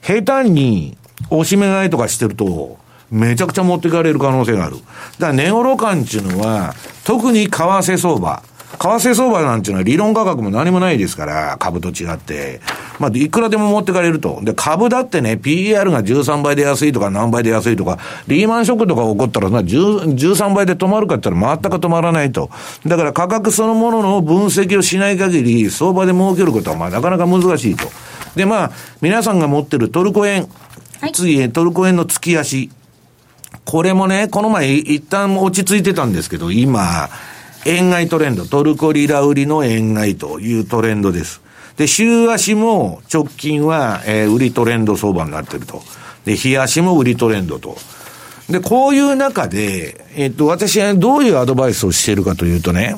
[0.03, 0.97] 下手に
[1.31, 2.77] 押し目買いとかしてると、
[3.13, 4.77] めちゃくちゃ持っていかれる可能性がある。
[4.77, 4.87] だか
[5.29, 8.43] ら値頃感っていうのは、特に為替相場。
[8.79, 12.61] 為替相場なんていうのは理論価格も何もないですから、株と違って。
[12.99, 14.41] まあ、いくらでも持ってかれると。
[14.43, 17.99] で、株だってね、PER が13倍で安いとか何倍で安いとか、
[18.29, 22.51] リーマンショックとか起こったらな、13倍で止まるかって言ったら全く止まらないと。
[22.87, 27.89] だから価格そのものの分析をしない限り、相場で儲けることはまあなかなか難しいと。
[28.37, 28.71] で、まあ、
[29.01, 30.49] 皆さんが持ってるトルコ円。
[31.01, 32.71] はい、次、トルコ円の月足。
[33.65, 37.09] これもね、この前一旦落ち着いてたんですけど、今、
[37.65, 41.41] 円買いトレンド、トルコリラ売りの円買いというトレンドです。
[41.77, 45.83] で、週足も直近は、えー、売りトレンド相場になってると。
[46.25, 47.77] で、日足も売りトレンドと。
[48.49, 52.97] で、こういう中で、えっ、と、私はどういうアドバイスをしているかというとね、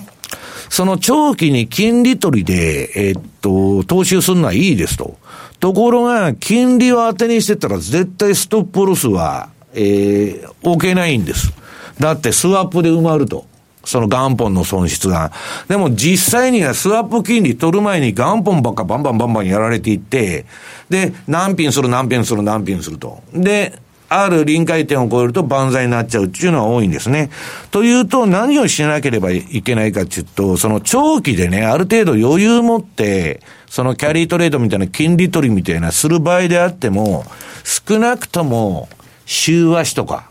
[0.70, 5.16] その長期に金利取りで、えっ、と、投資するのはいいですと。
[5.60, 11.52] ところが、金利を当てにしてたら絶対ストップロスは、えー、置けないんです。
[12.00, 13.46] だってスワップで埋まると。
[13.84, 15.32] その元本の損失が。
[15.68, 20.46] でも実際にはスワップ金利取る前に元本ばっかバンバンバンバンやられていって、
[20.88, 23.22] で、何品する何品する何品すると。
[23.32, 23.78] で、
[24.08, 27.30] ある臨界点を超えると万歳になっちゃうっていうのは多いんですね。
[27.70, 37.24] というと、何をしなければいけないかっていうと、その長期でね、ある程度余裕持って、そのキャリートレードみたいな金利取りみたいなする場合であっても、
[37.64, 38.88] 少なくとも、
[39.26, 40.28] 週足とか、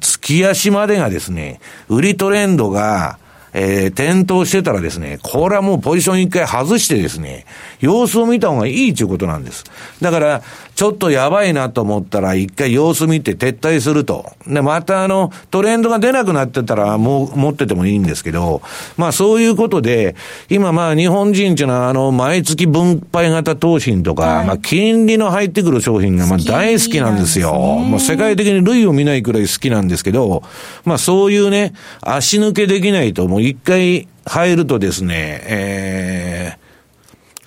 [0.00, 3.18] 月足までがですね、売りトレンドが、
[3.52, 7.46] えー、点灯してたらですね、これはもうポジション一回外してですね、
[7.80, 9.64] 様子を見た方がいいということなんです。
[10.00, 10.42] だから、
[10.74, 14.32] ちょっとやばいなと思ったら、一回様子見て撤退すると。
[14.46, 18.62] で、またあの、トレンドが出なくなってたら、もう、持っててもいいんですけど、
[18.96, 20.14] まあそういうことで、
[20.48, 27.52] 今まあ日本人っていうのは、あの、毎月分配型投資とか、はい、まあ金利の入ってくる商品がまあ大好きなんですよ。
[27.52, 30.42] もう世界的に類を見ないくらい好きなんですけど、
[30.84, 36.69] まあそういうね、足抜けできないと、もう一回入るとですね、えー、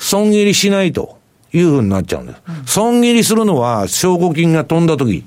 [0.04, 1.18] 損切りしないと。
[1.56, 2.41] いうふうになっちゃうんです。
[2.66, 5.24] 損切りするのは証拠金が飛んだ時。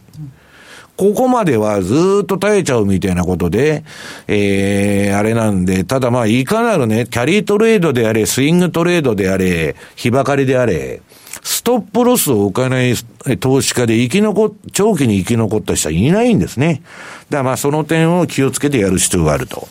[0.97, 3.85] ここまではずっと耐えちゃうみたいなことで、
[4.27, 11.03] えー、あれなんで、ただまあ、いかなるね、キャリートレードであれ、スイングトレードであれ、日ばかりであれ、
[11.43, 12.95] ストップロスを置かない
[13.39, 16.83] 投資家で生き残っ、長期に生き残った人はいないんですね。
[17.29, 19.69] だからまあ、その点を気をつけてやる必要があると。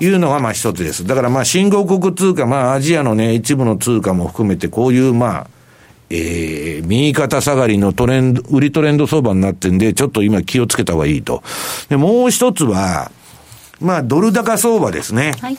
[0.00, 1.06] いうのがまあ一つです。
[1.06, 5.46] だからまあ新興国通貨、まあアジアのね、一部の通貨も含めてこういうまあ、
[6.08, 11.42] えー、右肩下がりのトレンド、売りトレンド相場になってんで、ちょっと今気をつけた方がいいと。
[11.88, 13.10] で、もう一つは、
[13.80, 15.32] まあ、ドル高相場ですね。
[15.40, 15.58] はい。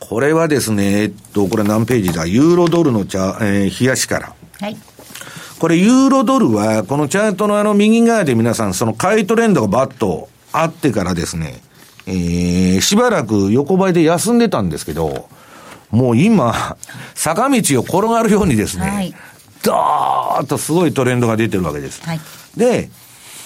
[0.00, 2.26] これはですね、えっと、これ何ページだ？
[2.26, 4.34] ユーロドルのチャ、えー、冷やしから。
[4.60, 4.76] はい。
[5.60, 11.60] これ、ユーロドルは、このチャートのあの右側で皆さん、その買いトレンドがバッとあってからですね、
[12.06, 15.28] えー、しばらく横ばいで休んでたんですけど、
[15.90, 16.76] もう今、
[17.14, 19.14] 坂道を転がるようにですね、はい、
[19.62, 22.00] ドーッとすごいトレンドが出てるわけです。
[22.02, 22.20] はい、
[22.56, 22.90] で、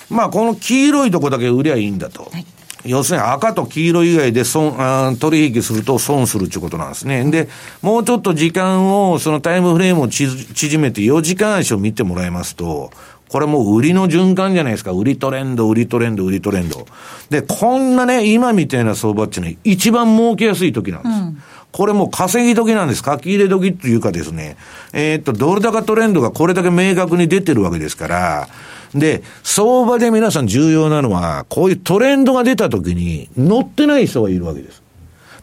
[0.09, 2.31] まあこの黄色いとこだけ売りゃいいんだと。
[2.33, 2.47] はい、
[2.85, 7.25] 要するに赤と黄色以外で損あ取引すると損するっていうことなんですね。
[7.31, 7.49] で、
[7.83, 12.91] もうちょっと時間を、そのタイムフレームを縮めて4時間足を見てもらいますと、
[13.29, 14.93] これもう売りの循環じゃないですか。
[14.93, 16.87] 売りトレンド、売りトレンド、売りトレンド。
[17.29, 21.13] で、こんなね、今みたいな相場っていうのは一番儲けやすい時なんです。
[21.13, 21.43] うん
[21.77, 23.03] これもう稼ぎ時なんです。
[23.05, 24.57] 書き入れ時っていうかですね、
[24.95, 28.49] えー、っと、ドル高トレンドがこれだけ明確に出てるわけですから、
[28.95, 34.83] で、相場で皆さん重要なのは、こういうトレンドが出た時に乗ってない人がいるわけです。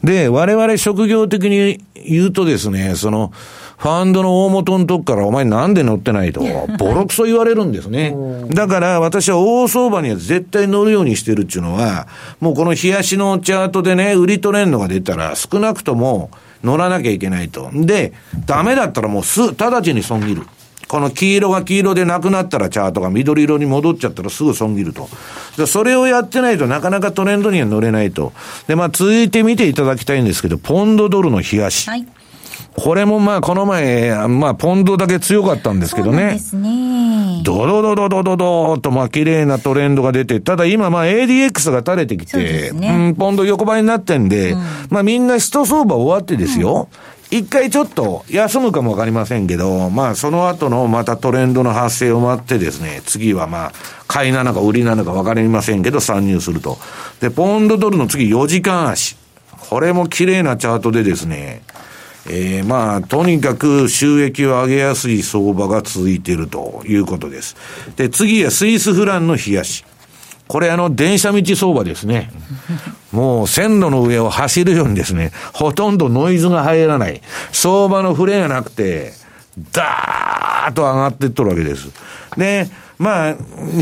[0.03, 3.31] で、我々職業的に言うとですね、その、
[3.77, 6.41] ファンドの大元のとこからお前なんで乗ってないと、
[6.77, 8.15] ボロクソ言われるんですね。
[8.53, 12.07] だから私は大相場には絶対乗るようにしてるっていうのは、
[12.39, 16.29] もうこの冷やしのチャートでね、売りトレンドが出たら少なくとも
[16.63, 17.69] 乗らなきゃいけないと。
[17.73, 18.13] で、
[18.45, 20.43] ダメだったらもうす、直ちに損切る。
[20.87, 25.09] この黄色が黄色でなくなったらチャートが緑色に戻っちゃったらすぐ損切ると。
[25.57, 28.31] でそれをやってないとなかなかトレンドには乗れないと。
[28.67, 31.89] で、まあ続いて見ていただきたいんですけど、ポンドドルの冷やし。
[31.89, 32.05] はい
[32.75, 36.17] これもまあ、この前、まあ、ポンドだけ強かったんですけどね。
[36.17, 37.41] そうですね。
[37.43, 46.89] ドドドドドドドと、まあ、綺麗なトレンドが出て、ただ今、まあ、ADX が垂れてきて、うね、うん、ポンド横ばいになってんで、うん、まあ、みんな一相場終わってですよ。
[47.31, 53.71] うん、一回ちょっと休むかもわかりませんけど、まあ、その後のまたトレンドの発生を待ってですね、次はまあ、
[54.07, 56.79] 買いなのか売りなのかわかりませんけど、参入すると。
[57.21, 59.15] で、ポンドドルの次4時間足。
[59.69, 61.61] これも綺麗なチャートでですね、
[62.29, 67.55] えー、まあ、とにかく収益を上げやすい相場が続いているということです。
[67.97, 69.83] で、次はスイスフランの冷やし。
[70.47, 72.31] これあの、電車道相場ですね。
[73.11, 77.21] もう線路の上を走るようにですね、ほとんどノイズが入らない。
[77.51, 79.13] 相場の触れがなくて、
[79.71, 81.89] ダーッと上がっていっとるわけです。
[82.37, 82.67] で、
[82.97, 83.35] まあ、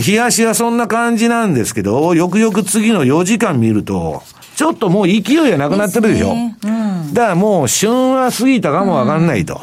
[0.06, 4.24] 冷やしはそんな感じなんですけど、よくよく次の4時間見ると、
[4.56, 6.34] ちょっともう勢いがなくなってるでしょ。
[6.34, 9.62] ねうん、だからもう旬は過ぎたかもわかんないと。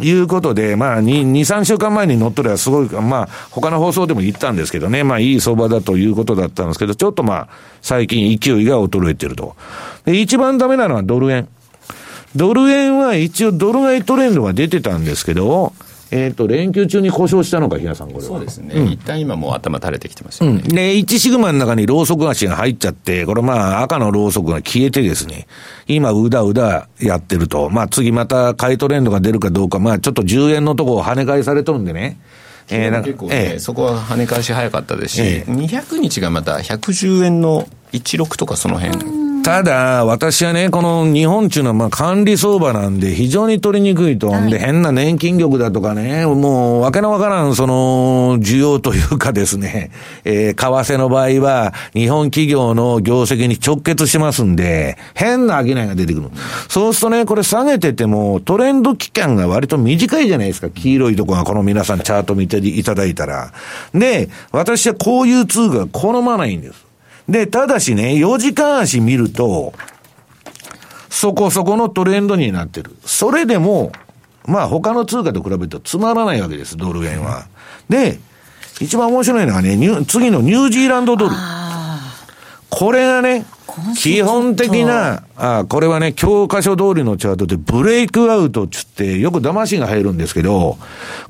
[0.00, 7.48] いうことで、まあ、2、2、3週間前に乗っとればすごい、まあ、他の放送でも言ったんですけどね、まあ、いい相場だということだったんですけど、ちょっとまあ、
[7.82, 9.56] 最近勢いが衰えてると。
[10.04, 11.48] で、一番ダメなのはドル円。
[12.36, 15.72] ドル円は一応ドル買いトレンドが出てたんですけど、
[16.10, 18.22] えっ、ー、と、連休中に故障したのか、比嘉さん、これは。
[18.24, 18.74] そうですね。
[18.74, 20.62] うん、一旦今もう頭垂れてきてますよね。
[20.64, 20.68] うん。
[20.68, 25.46] で、1シグマの中にローソク足が入っちゃって、これまあ赤のローソクが消えてですね、
[25.86, 27.68] 今うだうだやってると。
[27.70, 32.18] まあ次また買いトレンドが出るかどうか、まあちょっと10円のとこを跳ね返されとるんでね。
[32.70, 39.27] えー、結構ね、えー、そこは跳ね返し早かったですし、えー、200日がまた110円の16とかその辺。
[39.42, 44.28] ただ、私はね、この日本っていうのはまあ管理相場なんで非常に取りにくいと。
[44.28, 49.90] はい、で、変な年金力だとかね、もうわけのわからんその需要というかですね、
[50.24, 56.30] えー、為替の場合は日本企業の業績に直結しますんで、変な商いが出てくる。
[56.68, 60.68] そうするとね、これ下げててもトレンド期間が割と短いじゃないですか。
[60.68, 63.52] 黄色いとこがこの皆さんチャート見ていただいたら。
[63.94, 66.87] で、私はこういう通貨好まないんです。
[67.28, 69.74] で、ただしね、4時間足見ると、
[71.10, 72.96] そこそこのトレンドになってる。
[73.04, 73.92] それでも、
[74.46, 77.46] まあ他の通貨と比べるとつまらないわけです、ドル円は。
[77.88, 78.18] で、
[78.80, 79.76] 一番面白いのはね、
[80.06, 81.34] 次のニュージーランドドル。
[82.70, 83.44] これがね、
[83.96, 90.78] 基本的な、あこれはね、教科書通りのチャートでブレイクアウトっつって、よく騙しが入るんですけど、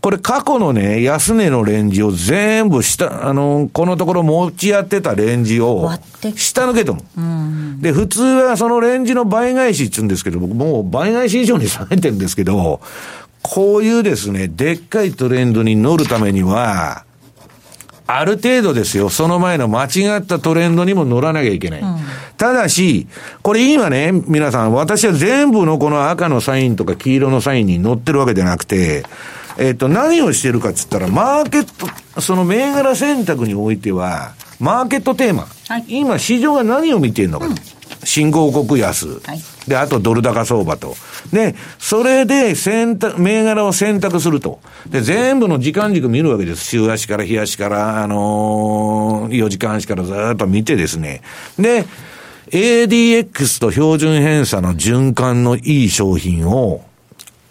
[0.00, 5.90] これ過去のね、安値のレンジを全部下、あの、このところ持ち合ってたレンジを、
[6.36, 7.02] 下抜けとも。
[7.80, 12.80] で、普通はそのレンジの倍返しっつうんですけど、僕もう倍返し以上に下げてるんですけど、
[13.42, 17.04] こういうですね、でっかいトレンドに乗るためには、
[18.10, 21.80] ある程度ですよ、その前の間違ったトレンドにも乗らなきゃいけない。
[21.80, 21.98] うん、
[22.38, 23.06] ただし、
[23.42, 29.04] これ今ね、皆さん、私は全部のこの赤のサインとか黄色のサインに乗ってるわけじゃなくて、
[29.58, 35.46] えっ、ー、と、何をしてるかっつったら、マーケット、その銘柄選択においては、マーケットテーマ。
[35.68, 37.50] はい、今、市場が何を見ているのかと。
[37.50, 37.77] うん
[38.08, 40.96] 新興国安、はい、で、あとドル高相場と。
[41.30, 44.60] で、それで選択、銘柄を選択すると。
[44.88, 46.64] で、全部の時間軸見るわけです。
[46.64, 51.20] 週足から日足から、あのー、4時間足からずっと見てですね。
[51.58, 51.84] で、
[52.50, 56.82] ADX と標準偏差の循環のいい商品を、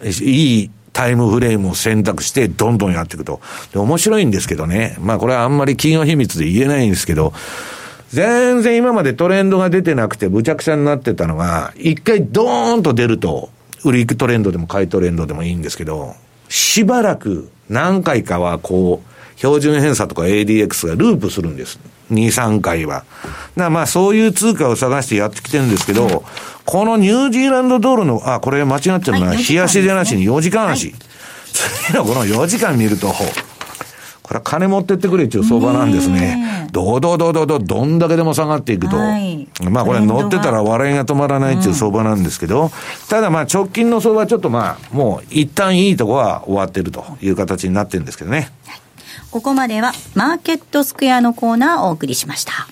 [0.02, 3.40] いいタイムフレームを選択して、どんどんやっていくと。
[3.72, 4.96] で、面白いんですけどね。
[4.98, 7.32] まあ、これはあんまり企業秘密で言えないんですけど、
[8.12, 13.50] 全然今までトレンドが出てなくて、むちゃくちゃになってたのが、一回ドーンと出ると、
[13.84, 16.14] 売り行くトレンドでも買いトレンドでもいいんですけど、
[16.48, 21.78] しばらく何回かはこう、標準偏差とか ADX がループするんです。
[22.10, 22.94] 2、3回は。
[22.94, 26.24] だからまあそういう通貨を探してやってきてるんですけど、
[26.64, 30.94] このニュージーランドドルの、あ、これ間違ってるのは、日足じゃなしに4時間足。
[31.52, 33.14] 次のこの4時間見ると、
[34.28, 36.68] これは金持ってってくれっていう相場なんですね。
[36.70, 38.98] どどどどど、どんだけでも下がっていくと。
[38.98, 42.70] はい、まあこれ乗ってたら笑いが止まらないっていう相場なんですけど、うん、
[43.08, 48.50] ただまあ直近の相場はちょっとまあ、もう一旦いいとこは終わってるという形になってるんですけどね。
[49.30, 52.68] ここまではマーケットスクエアのコーナーをお送りしました。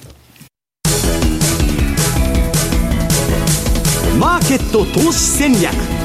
[4.21, 5.96] マーケット投資戦略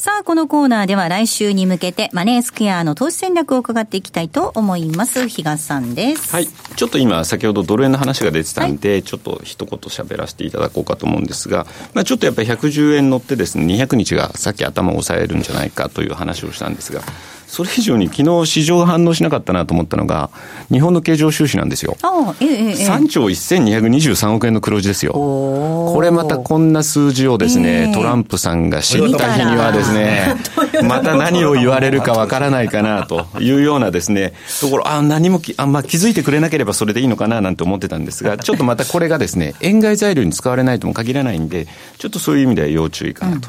[0.00, 5.28] さあ、このコーナーでは来週に向けてマネースクエアの投資戦略を伺っていきたいと思います。
[5.28, 6.32] 比嘉さんです。
[6.32, 6.46] はい。
[6.46, 17.02] ちょっと今、先ほどドル円の話が出てたんで、はい、ちょっと一言喋らせていただこうかと思うんですが、まあ、ちょっとやっぱり110円乗ってですね、200日がさっき頭を押さえるんじゃないかという話をしたんですが、
[17.50, 20.30] それ以上に昨日市場が反応しなかったなと思ったのが、
[20.70, 21.96] 日本の経常収支なんですよ。
[22.00, 25.12] あええええ、3兆1223億円の黒字ですよ。
[25.12, 30.36] これまたこんな数字をですね、えトランプさんが知った日にはですね、
[30.86, 41.66] また何を言われるかわからないかなというようなですね、ところ、あ、何もあ、まあ、気づいてくれなければそれでいいのかななんて思ってたんですが、ちょっとまたこれがですね、 円買い材料に使われないとも限らないんで、
[41.98, 43.48] ちょっとそういう意味では要注意かなと。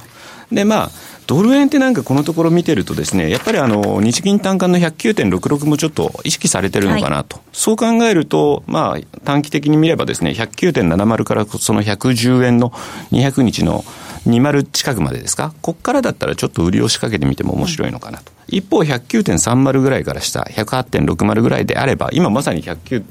[0.50, 0.92] うん、で、まあ、
[1.28, 7.38] ドル円ってなんかこのところ見てるとですね、やっぱりあの、日銀単価の109.66もちょっと意識されてるのかなと。
[7.38, 12.72] はい、そう考えると、まあ、短期的に見ればですね、109.70からその110円の
[13.12, 13.84] 200日の
[14.28, 18.32] 20近くまでですか、ここからだったらちょっと売りを仕掛けてみても面白いのかなと。
[18.48, 23.04] 一方、109.30ぐらいから下、108.60ぐらいであれば、今まさに109、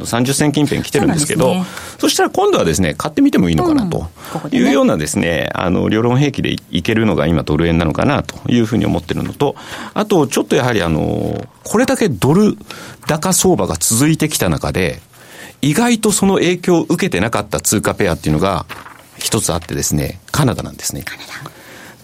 [0.00, 1.64] 30銭近辺来てるんですけど、
[1.98, 4.08] そ、ね,、したら今度はですね、買ってみてもいいのかなと
[4.50, 9.56] いうようなですね、あの、両論兵器でいけるのが今ドル円なのかなというふうに思ってるのと、
[9.94, 12.56] あと、ちょっとやはりあの、これだけドル
[13.06, 15.00] 高相場が続いてきた中で、
[15.60, 18.66] 意外とその影響を受けてなかった通貨ペアっていうのが
[19.18, 21.02] 一つあってですね、カナダなんですね。
[21.02, 21.57] カナダ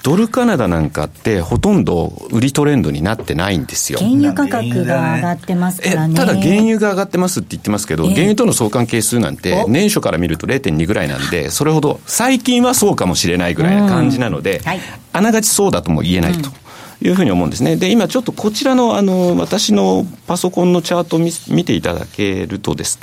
[0.05, 3.99] ドルカナダなんかってほとんど売りトレンドになってないんですよ。
[3.99, 6.15] 原油価格が上がってますからね。
[6.15, 14.81] ただ原油が上がってますって言ってますけど、原油との相関係数なんて年初から見ると0.2ぐらいなんで、それほど最近はそうかもしれないぐらいな感じなので、はい、
[15.15, 16.51] あながちそうだとも言えないと。
[17.03, 17.77] いうふうに思うんですね。
[17.77, 22.99] で、今ちょっとこちらの、あの、私のパソコンのチャートを見ていただけるとです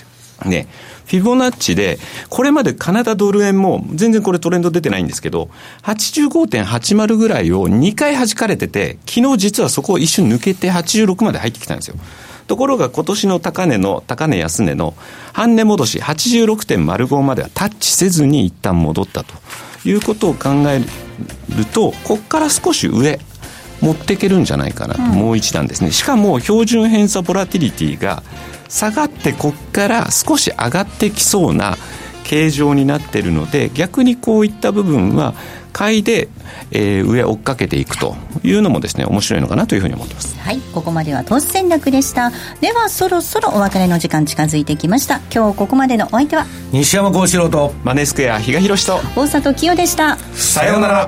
[0.46, 0.68] ね、
[1.12, 2.00] フィボナッチで、
[2.30, 5.50] これまでカナダドル円も、全然これトレンド出てないんですけど、
[5.84, 11.96] 85.80ぐらいを2回弾かれてて、昨日実はそこを一瞬抜けて86まで入ってきたんですよ。
[12.48, 14.94] ところが今年の高値の、高値安値の
[15.34, 19.34] 半値戻し86.05まではタッチせずに一旦戻ったと
[19.84, 23.20] いうことを考えると、ここから少し上、
[23.82, 25.92] 持っていけるんじゃないかなと、うん、もう一段ですね。
[25.92, 28.24] しかも標準偏差ボラティリティが
[28.70, 31.78] 下がってこっから少し上がってきそうな
[32.24, 35.34] 形状になってるので逆にこういった部分は
[35.74, 36.30] 買いで、
[36.72, 40.38] えー、上追っかけていくというのもですね面白いのかなというふうに思ってます。
[40.40, 40.60] はい。
[40.74, 42.32] ここまでは投資戦略でした。
[42.60, 45.22] ではそろそろお別れの時間近づいてきました。
[45.34, 50.18] 今日ここまでのお相手は西山幸四郎とマネースクエア比嘉宏と大里清でした。
[50.34, 51.08] さようなら